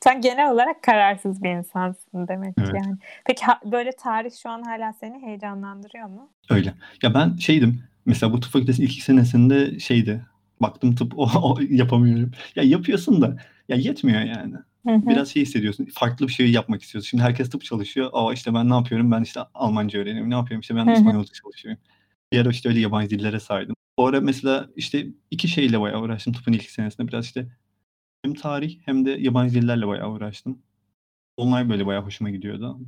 Sen 0.00 0.20
genel 0.20 0.52
olarak 0.52 0.82
kararsız 0.82 1.42
bir 1.42 1.50
insansın 1.50 2.28
demek 2.28 2.54
Evet. 2.58 2.70
yani. 2.74 2.96
Peki 3.24 3.44
ha- 3.44 3.60
böyle 3.64 3.92
tarih 3.92 4.30
şu 4.42 4.50
an 4.50 4.62
hala 4.62 4.92
seni 4.92 5.22
heyecanlandırıyor 5.22 6.06
mu? 6.08 6.30
Öyle. 6.50 6.74
Ya 7.02 7.14
ben 7.14 7.36
şeydim. 7.36 7.82
Mesela 8.06 8.32
bu 8.32 8.40
tıp 8.40 8.52
fakültesi 8.52 8.82
ilk 8.84 8.92
senesinde 8.92 9.78
şeydi. 9.78 10.26
Baktım 10.62 10.94
tıp 10.94 11.12
o, 11.18 11.28
o 11.42 11.58
yapamıyorum. 11.70 12.30
Ya 12.56 12.62
yapıyorsun 12.62 13.22
da 13.22 13.36
ya 13.68 13.76
yetmiyor 13.76 14.20
yani. 14.20 14.54
Biraz 14.86 15.28
şey 15.28 15.42
hissediyorsun. 15.42 15.88
Farklı 15.94 16.28
bir 16.28 16.32
şey 16.32 16.50
yapmak 16.50 16.82
istiyorsun. 16.82 17.08
Şimdi 17.08 17.22
herkes 17.22 17.50
tıp 17.50 17.64
çalışıyor. 17.64 18.10
Aa 18.12 18.32
işte 18.32 18.54
ben 18.54 18.70
ne 18.70 18.74
yapıyorum? 18.74 19.10
Ben 19.12 19.22
işte 19.22 19.40
Almanca 19.54 20.00
öğreniyorum. 20.00 20.30
Ne 20.30 20.34
yapıyorum? 20.34 20.60
İşte 20.60 20.76
ben. 20.76 20.88
İspanyolca 20.88 21.32
çalışıyorum. 21.32 21.82
Bir 22.32 22.40
ara 22.40 22.48
işte 22.50 22.68
öyle 22.68 22.80
yabancı 22.80 23.10
dillere 23.10 23.40
sardım. 23.40 23.76
O 23.96 24.06
ara 24.06 24.20
mesela 24.20 24.66
işte 24.76 25.06
iki 25.30 25.48
şeyle 25.48 25.80
bayağı 25.80 26.00
uğraştım 26.02 26.32
tıpın 26.32 26.52
ilk 26.52 26.70
senesinde. 26.70 27.08
Biraz 27.08 27.24
işte 27.24 27.46
hem 28.22 28.34
tarih 28.34 28.78
hem 28.84 29.04
de 29.04 29.10
yabancı 29.10 29.54
dillerle 29.54 29.86
bayağı 29.86 30.10
uğraştım. 30.10 30.58
Onlar 31.36 31.68
böyle 31.68 31.86
bayağı 31.86 32.02
hoşuma 32.02 32.30
gidiyordu. 32.30 32.80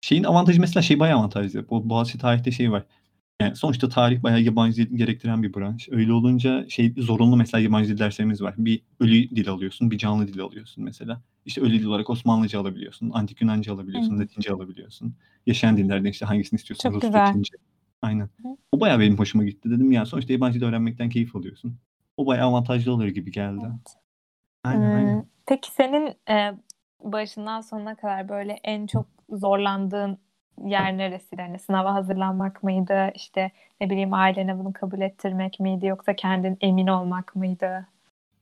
Şeyin 0.00 0.24
avantajı 0.24 0.60
mesela 0.60 0.82
şey 0.82 1.00
bayağı 1.00 1.18
avantajlı. 1.18 1.68
Bu 1.68 1.88
Boğaziçi 1.88 2.18
tarihte 2.18 2.50
şey 2.50 2.72
var. 2.72 2.84
Yani 3.40 3.56
sonuçta 3.56 3.88
tarih 3.88 4.22
bayağı 4.22 4.40
yabancı 4.40 4.76
dil 4.76 4.96
gerektiren 4.96 5.42
bir 5.42 5.54
branş. 5.54 5.88
Öyle 5.90 6.12
olunca 6.12 6.68
şey 6.68 6.94
zorunlu 6.98 7.36
mesela 7.36 7.60
yabancı 7.60 7.90
dil 7.90 7.98
derslerimiz 7.98 8.42
var. 8.42 8.54
Bir 8.58 8.82
ölü 9.00 9.30
dil 9.30 9.48
alıyorsun, 9.48 9.90
bir 9.90 9.98
canlı 9.98 10.26
dil 10.28 10.40
alıyorsun 10.40 10.84
mesela. 10.84 11.22
İşte 11.46 11.60
ölü 11.60 11.78
dil 11.78 11.84
olarak 11.84 12.10
Osmanlıca 12.10 12.60
alabiliyorsun, 12.60 13.10
Antik 13.14 13.40
Yunanca 13.40 13.72
alabiliyorsun, 13.74 14.16
Hı. 14.16 14.20
Latince 14.20 14.52
alabiliyorsun. 14.52 15.14
Yaşayan 15.46 15.76
dillerden 15.76 16.10
işte 16.10 16.26
hangisini 16.26 16.58
istiyorsan 16.58 16.90
Çok 16.90 16.94
Rusça, 16.96 17.08
güzel. 17.08 17.32
Çince. 17.32 17.56
Aynen. 18.02 18.28
O 18.72 18.80
bayağı 18.80 19.00
benim 19.00 19.18
hoşuma 19.18 19.44
gitti. 19.44 19.70
Dedim 19.70 19.92
ya 19.92 20.06
sonuçta 20.06 20.32
yabancı 20.32 20.60
dil 20.60 20.66
öğrenmekten 20.66 21.08
keyif 21.10 21.36
alıyorsun. 21.36 21.76
O 22.16 22.26
bayağı 22.26 22.48
avantajlı 22.48 22.92
olur 22.92 23.06
gibi 23.06 23.32
geldi. 23.32 23.64
Evet. 23.64 23.99
Aynen 24.64 24.92
aynen. 24.92 25.26
Peki 25.46 25.70
senin 25.70 26.14
e, 26.30 26.54
başından 27.04 27.60
sonuna 27.60 27.94
kadar 27.94 28.28
böyle 28.28 28.52
en 28.52 28.86
çok 28.86 29.06
zorlandığın 29.30 30.18
yer 30.64 30.98
neresiydi? 30.98 31.42
Hani 31.42 31.58
sınava 31.58 31.94
hazırlanmak 31.94 32.62
mıydı? 32.62 33.10
İşte 33.14 33.50
ne 33.80 33.90
bileyim 33.90 34.14
ailene 34.14 34.58
bunu 34.58 34.72
kabul 34.72 35.00
ettirmek 35.00 35.60
miydi? 35.60 35.86
Yoksa 35.86 36.16
kendin 36.16 36.58
emin 36.60 36.86
olmak 36.86 37.36
mıydı? 37.36 37.86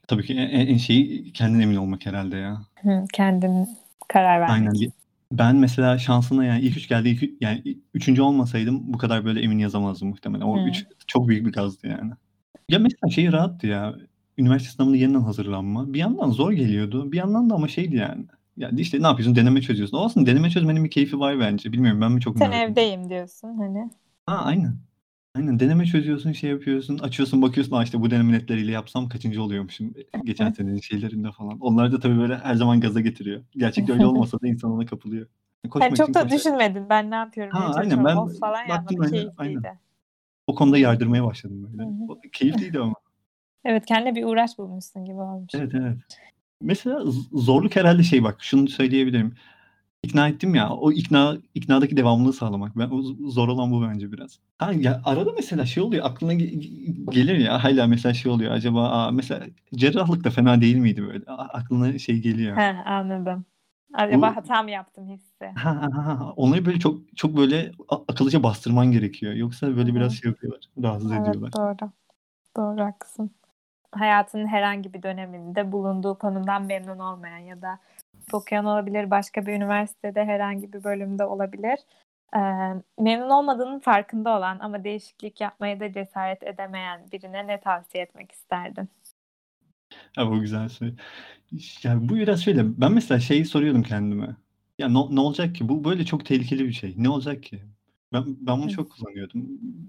Tabii 0.08 0.26
ki 0.26 0.34
en, 0.34 0.66
en 0.66 0.76
şeyi 0.76 1.32
kendin 1.32 1.60
emin 1.60 1.76
olmak 1.76 2.06
herhalde 2.06 2.36
ya. 2.36 2.58
Hı, 2.82 3.04
kendin 3.12 3.68
karar 4.08 4.40
vermek. 4.40 4.68
Aynen. 4.68 4.92
Ben 5.32 5.56
mesela 5.56 5.98
şansına 5.98 6.44
yani 6.44 6.60
ilk 6.60 6.76
üç 6.76 6.88
geldi. 6.88 7.08
Ilk, 7.08 7.42
yani 7.42 7.62
üçüncü 7.94 8.22
olmasaydım 8.22 8.92
bu 8.92 8.98
kadar 8.98 9.24
böyle 9.24 9.40
emin 9.40 9.58
yazamazdım 9.58 10.08
muhtemelen. 10.08 10.44
O 10.44 10.56
Hmm. 10.56 10.66
üç 10.66 10.86
çok 11.06 11.28
büyük 11.28 11.46
bir 11.46 11.52
gazdı 11.52 11.86
yani. 11.88 12.12
Ya 12.68 12.78
mesela 12.78 13.10
şey 13.10 13.32
rahattı 13.32 13.66
ya. 13.66 13.94
Üniversite 14.38 14.70
sınavına 14.70 14.96
yeniden 14.96 15.20
hazırlanma. 15.20 15.92
Bir 15.94 15.98
yandan 15.98 16.30
zor 16.30 16.52
geliyordu. 16.52 17.12
Bir 17.12 17.16
yandan 17.16 17.50
da 17.50 17.54
ama 17.54 17.68
şeydi 17.68 17.96
yani. 17.96 18.24
Yani 18.56 18.80
işte 18.80 19.02
ne 19.02 19.06
yapıyorsun? 19.06 19.36
Deneme 19.36 19.62
çözüyorsun. 19.62 19.96
O 19.96 20.04
aslında 20.04 20.26
deneme 20.26 20.50
çözmenin 20.50 20.84
bir 20.84 20.90
keyfi 20.90 21.20
var 21.20 21.40
bence. 21.40 21.72
Bilmiyorum 21.72 22.00
ben 22.00 22.12
mi 22.12 22.20
çok 22.20 22.38
Sen 22.38 22.50
merak 22.50 22.70
evdeyim 22.70 23.08
diyorsun 23.08 23.54
hani. 23.58 23.90
Ha 24.26 24.36
aynen. 24.44 24.76
Aynen 25.34 25.60
deneme 25.60 25.86
çözüyorsun, 25.86 26.32
şey 26.32 26.50
yapıyorsun, 26.50 26.98
açıyorsun, 26.98 27.42
bakıyorsun, 27.42 27.76
"A, 27.76 27.82
işte 27.84 28.00
bu 28.00 28.10
deneme 28.10 28.32
netleriyle 28.32 28.72
yapsam 28.72 29.08
kaçıncı 29.08 29.42
oluyormuşum 29.42 29.94
geçen 30.24 30.50
senenin 30.50 30.80
şeylerinde 30.80 31.32
falan." 31.32 31.58
Onlar 31.60 31.92
da 31.92 32.00
tabii 32.00 32.18
böyle 32.18 32.36
her 32.36 32.54
zaman 32.54 32.80
gaza 32.80 33.00
getiriyor. 33.00 33.42
Gerçekte 33.56 33.92
öyle 33.92 34.06
olmasa 34.06 34.40
da 34.40 34.48
insan 34.48 34.70
ona 34.70 34.86
kapılıyor. 34.86 35.26
Koşmak 35.70 35.82
Yani 35.90 35.96
çok 35.96 36.14
da 36.14 36.22
koşar. 36.22 36.38
düşünmedin 36.38 36.86
ben 36.90 37.10
ne 37.10 37.14
yapıyorum, 37.14 37.52
Ha, 37.52 37.68
ne 37.68 37.74
aynen. 37.74 38.04
Ben 38.04 38.16
of 38.16 38.40
falan 38.40 38.68
baktım 38.68 39.00
Keyifliydi. 39.00 39.32
aynen. 39.36 39.62
O 40.46 40.54
konuda 40.54 40.78
yardırmaya 40.78 41.24
başladım 41.24 41.68
böyle. 41.72 41.88
O 42.08 42.20
keyifliydi 42.32 42.78
ama. 42.78 42.94
Evet 43.64 43.86
kendine 43.86 44.14
bir 44.14 44.24
uğraş 44.24 44.58
bulmuşsun 44.58 45.04
gibi 45.04 45.16
olmuş. 45.20 45.54
Evet, 45.54 45.74
evet. 45.74 45.96
Mesela 46.60 47.00
zorluk 47.32 47.76
herhâlde 47.76 48.02
şey 48.02 48.24
bak, 48.24 48.36
şunu 48.40 48.68
söyleyebilirim. 48.68 49.34
İkna 50.02 50.28
ettim 50.28 50.54
ya, 50.54 50.70
o 50.70 50.92
ikna 50.92 51.36
iknadaki 51.54 51.96
devamlılığı 51.96 52.32
sağlamak. 52.32 52.78
Ben 52.78 52.90
o 52.90 53.02
zor 53.30 53.48
olan 53.48 53.72
bu 53.72 53.82
bence 53.82 54.12
biraz. 54.12 54.38
Ha, 54.58 54.72
ya 54.72 55.00
arada 55.04 55.30
mesela 55.36 55.66
şey 55.66 55.82
oluyor, 55.82 56.04
aklına 56.06 56.34
ge 56.34 56.46
ge 56.46 56.68
gelir 57.10 57.36
ya, 57.36 57.64
hâlâ 57.64 57.86
mesela 57.86 58.14
şey 58.14 58.32
oluyor, 58.32 58.52
acaba, 58.52 58.88
a 58.90 59.10
mesela 59.10 59.46
cerrahlık 59.74 60.24
da 60.24 60.30
fena 60.30 60.60
değil 60.60 60.76
miydi 60.76 61.02
böyle? 61.06 61.24
A 61.26 61.36
aklına 61.36 61.98
şey 61.98 62.18
geliyor. 62.18 62.56
He, 62.56 62.76
anladım. 62.86 63.44
Acaba 63.94 64.30
Bu 64.30 64.36
hata 64.36 64.62
mı 64.62 64.70
yaptım 64.70 65.08
hissi? 65.08 65.46
Ha, 65.54 65.90
ha, 65.94 66.06
ha. 66.06 66.32
Onları 66.36 66.66
böyle 66.66 66.78
çok 66.78 67.16
çok 67.16 67.36
böyle 67.36 67.72
akıllıca 68.08 68.42
bastırman 68.42 68.92
gerekiyor. 68.92 69.32
Yoksa 69.32 69.76
böyle 69.76 69.94
biraz 69.94 70.12
hı. 70.12 70.16
şey 70.16 70.30
yapıyorlar, 70.30 70.60
rahatsız 70.82 71.12
Evet, 71.12 71.28
ediyorlar. 71.28 71.52
doğru. 71.52 71.90
Doğru, 72.56 72.84
haklısın. 72.84 73.30
Hayatının 73.92 74.46
herhangi 74.46 74.94
bir 74.94 75.02
döneminde 75.02 75.72
bulunduğu 75.72 76.18
konumdan 76.18 76.62
memnun 76.66 76.98
olmayan 76.98 77.38
ya 77.38 77.62
da 77.62 77.78
okuyan 78.32 78.64
olabilir, 78.64 79.10
başka 79.10 79.46
bir 79.46 79.52
üniversitede 79.52 80.24
herhangi 80.24 80.72
bir 80.72 80.84
bölümde 80.84 81.24
olabilir. 81.24 81.78
Eee, 82.34 82.74
memnun 82.98 83.30
olmadığının 83.30 83.78
farkında 83.80 84.38
olan 84.38 84.58
ama 84.58 84.84
değişiklik 84.84 85.40
yapmaya 85.40 85.80
da 85.80 85.92
cesaret 85.92 86.42
edemeyen 86.42 87.00
birine 87.12 87.46
ne 87.46 87.60
tavsiye 87.60 88.04
etmek 88.04 88.32
isterdin? 88.32 88.88
Ha, 90.16 90.30
bu 90.30 90.40
güzel 90.40 90.68
şey. 90.68 90.94
Ya, 91.82 92.08
bu 92.08 92.14
biraz 92.16 92.44
şöyle, 92.44 92.80
ben 92.80 92.92
mesela 92.92 93.20
şeyi 93.20 93.44
soruyordum 93.44 93.82
kendime. 93.82 94.36
Ya, 94.78 94.88
no 94.88 95.08
ne 95.10 95.20
olacak 95.20 95.54
ki? 95.54 95.68
Bu 95.68 95.84
böyle 95.84 96.04
çok 96.04 96.26
tehlikeli 96.26 96.64
bir 96.64 96.72
şey. 96.72 96.94
Ne 96.96 97.08
olacak 97.08 97.42
ki? 97.42 97.62
Ben 98.12 98.24
ben 98.26 98.62
bunu 98.62 98.70
çok 98.70 98.92
kullanıyordum. 98.92 99.42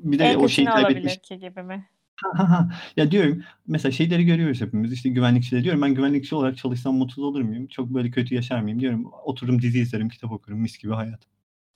Bir 0.04 0.20
de 0.20 0.24
En 0.24 0.36
o 0.36 0.48
şeyi 0.48 0.68
ne 0.68 0.72
kaybetmiş 0.72 1.18
ki 1.18 1.40
gibi 1.40 1.64
mi? 1.64 1.86
Ha, 2.24 2.30
ha, 2.40 2.50
ha. 2.50 2.70
Ya, 2.98 3.12
diyorum 3.12 3.44
mesela 3.68 3.92
şeyleri 3.92 4.26
görüyoruz 4.26 4.62
hepimiz, 4.62 4.94
işte 4.94 5.10
güvenlikçileri. 5.10 5.64
Diyorum 5.64 5.82
ben 5.82 5.94
güvenlikçi 5.94 6.36
olarak 6.36 6.58
çalışsam 6.58 6.96
mutlu 6.96 7.26
olur 7.26 7.42
muyum? 7.42 7.68
Çok 7.68 7.90
böyle 7.90 8.12
kötü 8.12 8.36
yaşar 8.36 8.62
mıyım? 8.62 8.80
Diyorum 8.80 9.12
otururum 9.24 9.62
dizi 9.62 9.80
izlerim, 9.80 10.10
kitap 10.10 10.32
okurum, 10.32 10.60
mis 10.60 10.78
gibi 10.78 10.94
hayat. 10.94 11.20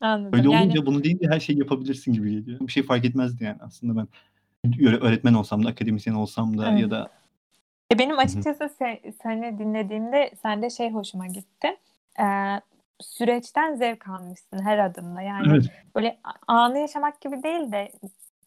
Anladım. 0.02 0.40
Öyle 0.40 0.50
Yani 0.50 0.64
olunca 0.64 0.86
bunu 0.86 1.04
deyince 1.04 1.28
her 1.30 1.40
şeyi 1.40 1.60
yapabilirsin 1.60 2.14
gibi 2.14 2.32
geliyor. 2.32 2.60
Bir 2.60 2.72
şey 2.72 2.84
fark 2.84 3.06
etmezdi 3.06 3.44
yani 3.44 3.58
aslında 3.62 3.96
ben 3.98 4.08
öğre 4.88 4.98
öğretmen 4.98 5.34
olsam 5.34 5.64
da, 5.66 5.70
akademisyen 5.70 6.14
olsam 6.14 6.58
da 6.58 6.72
Evet. 6.72 6.82
ya 6.82 6.92
da 6.92 7.10
E, 7.94 8.00
benim 8.00 8.20
açıkçası 8.20 8.70
se 8.80 9.02
seni 9.24 9.60
dinlediğimde 9.60 10.32
sende 10.42 10.70
şey 10.70 10.92
hoşuma 10.92 11.28
gitti. 11.28 11.68
Eee, 12.20 12.62
süreçten 13.02 13.76
zevk 13.76 14.08
almışsın 14.10 14.60
her 14.64 14.78
adımda. 14.78 15.22
Yani 15.22 15.48
Evet. 15.50 15.66
böyle 15.96 16.20
anı 16.48 16.80
yaşamak 16.80 17.22
gibi 17.22 17.44
değil 17.44 17.72
de 17.72 17.92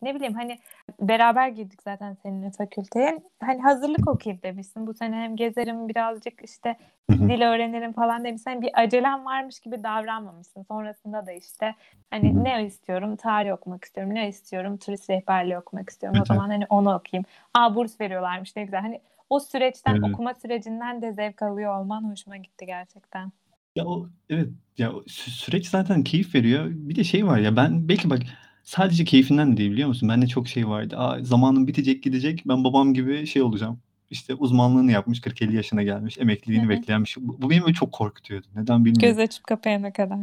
ne 0.03 0.15
bileyim 0.15 0.35
hani 0.35 0.59
beraber 1.01 1.49
girdik 1.49 1.83
zaten 1.83 2.17
seninle 2.23 2.51
fakülteye. 2.51 3.23
Hani 3.41 3.63
hazırlık 3.63 4.09
okuyayım 4.09 4.43
demişsin. 4.43 4.87
Bu 4.87 4.95
sene 4.95 5.17
hem 5.17 5.37
gezerim 5.37 5.89
birazcık 5.89 6.45
işte 6.45 6.77
dil 7.11 7.43
öğrenirim 7.43 7.93
falan 7.93 8.25
demişsin. 8.25 8.51
Hani 8.51 8.63
bir 8.63 8.71
acelem 8.75 9.25
varmış 9.25 9.61
gibi 9.61 9.83
davranmamışsın. 9.83 10.63
Sonrasında 10.63 11.27
da 11.27 11.33
işte 11.33 11.75
hani 12.11 12.45
ne 12.45 12.67
istiyorum? 12.67 13.17
Tarih 13.17 13.53
okumak 13.53 13.85
istiyorum. 13.85 14.15
Ne 14.15 14.29
istiyorum? 14.29 14.77
Turist 14.77 15.11
rehberliği 15.11 15.59
okumak 15.59 15.91
istiyorum. 15.91 16.17
O 16.19 16.21
Evet, 16.21 16.27
zaman 16.27 16.49
hani 16.49 16.67
onu 16.69 16.95
okuyayım. 16.95 17.25
A, 17.55 17.75
burs 17.75 18.01
veriyorlarmış 18.01 18.57
ne 18.57 18.65
güzel. 18.65 18.81
Hani 18.81 19.01
o 19.31 19.41
süreçten, 19.41 19.95
Evet. 19.95 20.05
okuma 20.05 20.35
sürecinden 20.35 21.03
de 21.03 21.13
zevk 21.13 21.43
alıyor 21.43 21.81
olman 21.81 22.11
hoşuma 22.11 22.37
gitti 22.37 22.67
gerçekten. 22.67 23.33
Ya, 23.77 23.85
o 23.87 24.09
evet. 24.31 24.49
Ya, 24.79 24.93
süreç 25.07 25.67
zaten 25.69 26.05
keyif 26.05 26.35
veriyor. 26.35 26.67
Bir 26.71 26.97
de 26.97 27.05
şey 27.05 27.27
var 27.27 27.39
ya, 27.39 27.57
ben 27.57 27.89
belki 27.89 28.11
bak 28.11 28.19
sadece 28.67 29.05
keyfinden 29.05 29.53
de 29.53 29.57
değil 29.57 29.71
biliyor 29.71 29.89
musun? 29.89 30.09
Bende 30.09 30.27
çok 30.27 30.49
şey 30.49 30.69
vardı. 30.69 30.97
A, 30.97 31.25
zamanım 31.25 31.67
bitecek, 31.67 32.03
gidecek. 32.03 32.43
Ben 32.49 32.65
babam 32.65 32.95
gibi 32.95 33.27
şey 33.27 33.43
olacağım. 33.43 33.79
İşte 34.11 34.35
uzmanlığını 34.35 34.93
yapmış, 34.93 35.21
40-50 35.21 35.55
yaşına 35.55 35.83
gelmiş, 35.83 36.17
Hı 36.17 36.21
emekliliğini 36.21 36.65
hı. 36.65 36.69
bekleyen 36.69 37.05
bir 37.05 37.09
şey. 37.09 37.29
Bu 37.29 37.43
bu 37.43 37.51
beni 37.51 37.63
böyle 37.63 37.75
çok 37.75 37.93
korkutuyordu. 37.93 38.47
Neden 38.57 38.85
bilmiyorum. 38.85 39.09
Göz 39.09 39.19
açıp 39.19 39.45
kapayana 39.45 39.93
kadar. 39.93 40.19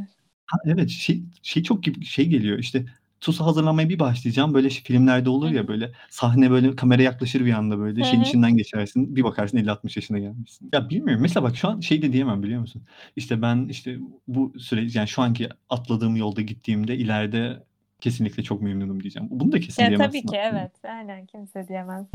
Ha, 0.46 0.58
evet. 0.66 0.90
Şey 0.90 1.24
şey 1.44 1.64
çok 1.64 1.84
gibi 1.84 2.06
şey 2.06 2.28
geliyor, 2.28 2.60
işte 2.60 2.86
TUS'a 3.22 3.46
hazırlanmaya 3.46 3.90
bir 3.90 4.00
başlayacağım, 4.00 4.54
böyle 4.54 4.70
ş 4.70 4.84
filmlerde 4.84 5.30
olur 5.30 5.50
Hı 5.50 5.56
ya 5.56 5.64
hı. 5.64 5.68
böyle 5.68 5.92
sahne 6.10 6.52
böyle 6.52 6.76
kamera 6.76 7.02
yaklaşır 7.02 7.46
bir 7.46 7.54
anda 7.54 7.80
böyle 7.80 8.02
Hı 8.02 8.06
şeyin 8.06 8.24
hı. 8.24 8.28
içinden 8.28 8.58
geçersin. 8.58 9.16
Bir 9.16 9.24
bakarsın 9.24 9.58
50-60 9.58 9.98
yaşına 9.98 10.20
gelmişsin. 10.20 10.70
Ya, 10.74 10.90
bilmiyorum. 10.90 11.22
Mesela 11.22 11.44
bak 11.44 11.58
şu 11.58 11.68
an 11.68 11.80
şey 11.80 12.02
de 12.02 12.14
diyemem 12.14 12.44
biliyor 12.44 12.62
musun? 12.62 12.84
İşte 13.16 13.42
ben 13.42 13.68
işte 13.70 13.98
bu 14.28 14.54
süreç 14.60 14.96
yani 14.96 15.08
şu 15.08 15.22
anki 15.22 15.50
atladığım 15.70 16.16
yolda 16.16 16.42
gittiğimde 16.42 16.98
ileride 16.98 17.64
kesinlikle 18.04 18.44
çok 18.44 18.62
memnunum 18.62 19.04
diyeceğim. 19.04 19.30
Bunu 19.32 19.52
da 19.52 19.60
kesin 19.60 19.84
Ya, 19.84 19.90
diyemezsin 19.90 20.20
tabii 20.22 20.32
ki 20.32 20.42
aslında. 20.42 20.60
evet. 20.60 20.72
Aynen 20.84 21.26
kimse 21.26 21.68
diyemez. 21.68 22.08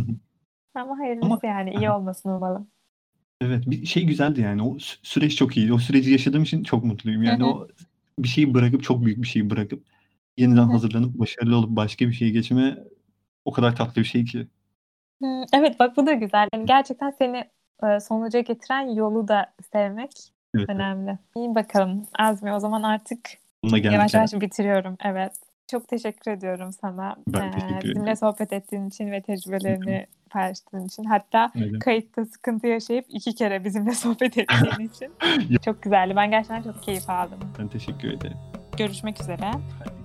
Ama 0.74 0.82
Ama 0.82 0.98
hayırlısı 0.98 1.46
yani 1.46 1.74
Hı 1.74 1.80
iyi 1.80 1.90
olmasını 1.90 2.36
umalım. 2.36 2.68
Evet, 3.40 3.64
bir 3.66 3.86
şey 3.86 4.04
güzeldi 4.06 4.40
yani 4.40 4.62
o 4.62 4.78
sü 4.78 4.96
süreç 5.02 5.36
çok 5.36 5.56
iyiydi. 5.56 5.72
O 5.72 5.78
süreci 5.78 6.10
yaşadığım 6.10 6.42
için 6.42 6.62
çok 6.62 6.84
mutluyum. 6.84 7.22
Yani 7.22 7.44
o 7.44 7.68
bir 8.18 8.28
şeyi 8.28 8.54
bırakıp, 8.54 8.82
çok 8.82 9.04
büyük 9.04 9.22
bir 9.22 9.26
şeyi 9.28 9.50
bırakıp 9.50 9.84
yeniden 10.36 10.68
hazırlanıp 10.68 11.14
başarılı 11.18 11.56
olup 11.56 11.70
başka 11.76 12.08
bir 12.08 12.12
şeye 12.12 12.30
geçme 12.30 12.78
o 13.44 13.52
kadar 13.52 13.76
tatlı 13.76 14.02
bir 14.02 14.06
şey 14.06 14.24
ki. 14.24 14.46
Evet 15.52 15.78
bak 15.80 15.96
bu 15.96 16.06
da 16.06 16.12
güzel. 16.12 16.48
Yani 16.54 16.66
gerçekten 16.66 17.10
seni, 17.10 17.44
eee, 17.82 18.00
sonuca 18.00 18.40
getiren 18.40 18.88
yolu 18.88 19.28
da 19.28 19.52
sevmek 19.72 20.10
Evet, 20.54 20.68
önemli. 20.68 21.18
İyi 21.36 21.54
bakalım 21.54 22.06
Azmi 22.18 22.52
o 22.52 22.60
zaman 22.60 22.82
artık 22.82 23.18
yavaş 23.64 24.14
yavaş 24.14 24.32
bitiriyorum. 24.32 24.96
Evet. 25.04 25.47
Çok 25.70 25.88
teşekkür 25.88 26.30
ediyorum 26.30 26.72
sana, 26.72 27.16
Ben 27.28 27.42
eee, 27.42 27.50
teşekkür 27.52 27.88
bizimle 27.88 28.02
ederim. 28.02 28.16
sohbet 28.16 28.52
ettiğin 28.52 28.88
için 28.88 29.10
ve 29.10 29.22
tecrübelerini 29.22 30.06
paylaştığın 30.30 30.86
için. 30.86 31.04
Hatta 31.04 31.50
Ne 31.54 31.64
demek. 31.64 31.82
kayıtta 31.82 32.24
sıkıntı 32.24 32.66
yaşayıp 32.66 33.04
2 33.08 33.34
kere 33.34 33.64
bizimle 33.64 33.92
sohbet 33.94 34.38
ettiğin 34.38 34.88
için. 34.88 35.12
Çok 35.64 35.82
güzeldi. 35.82 36.12
Ben 36.16 36.30
gerçekten 36.30 36.62
çok 36.62 36.82
keyif 36.82 37.10
aldım. 37.10 37.38
Ben 37.58 37.68
teşekkür 37.68 38.12
ederim. 38.12 38.36
Görüşmek 38.78 39.20
üzere. 39.20 39.50
Hadi 39.78 39.97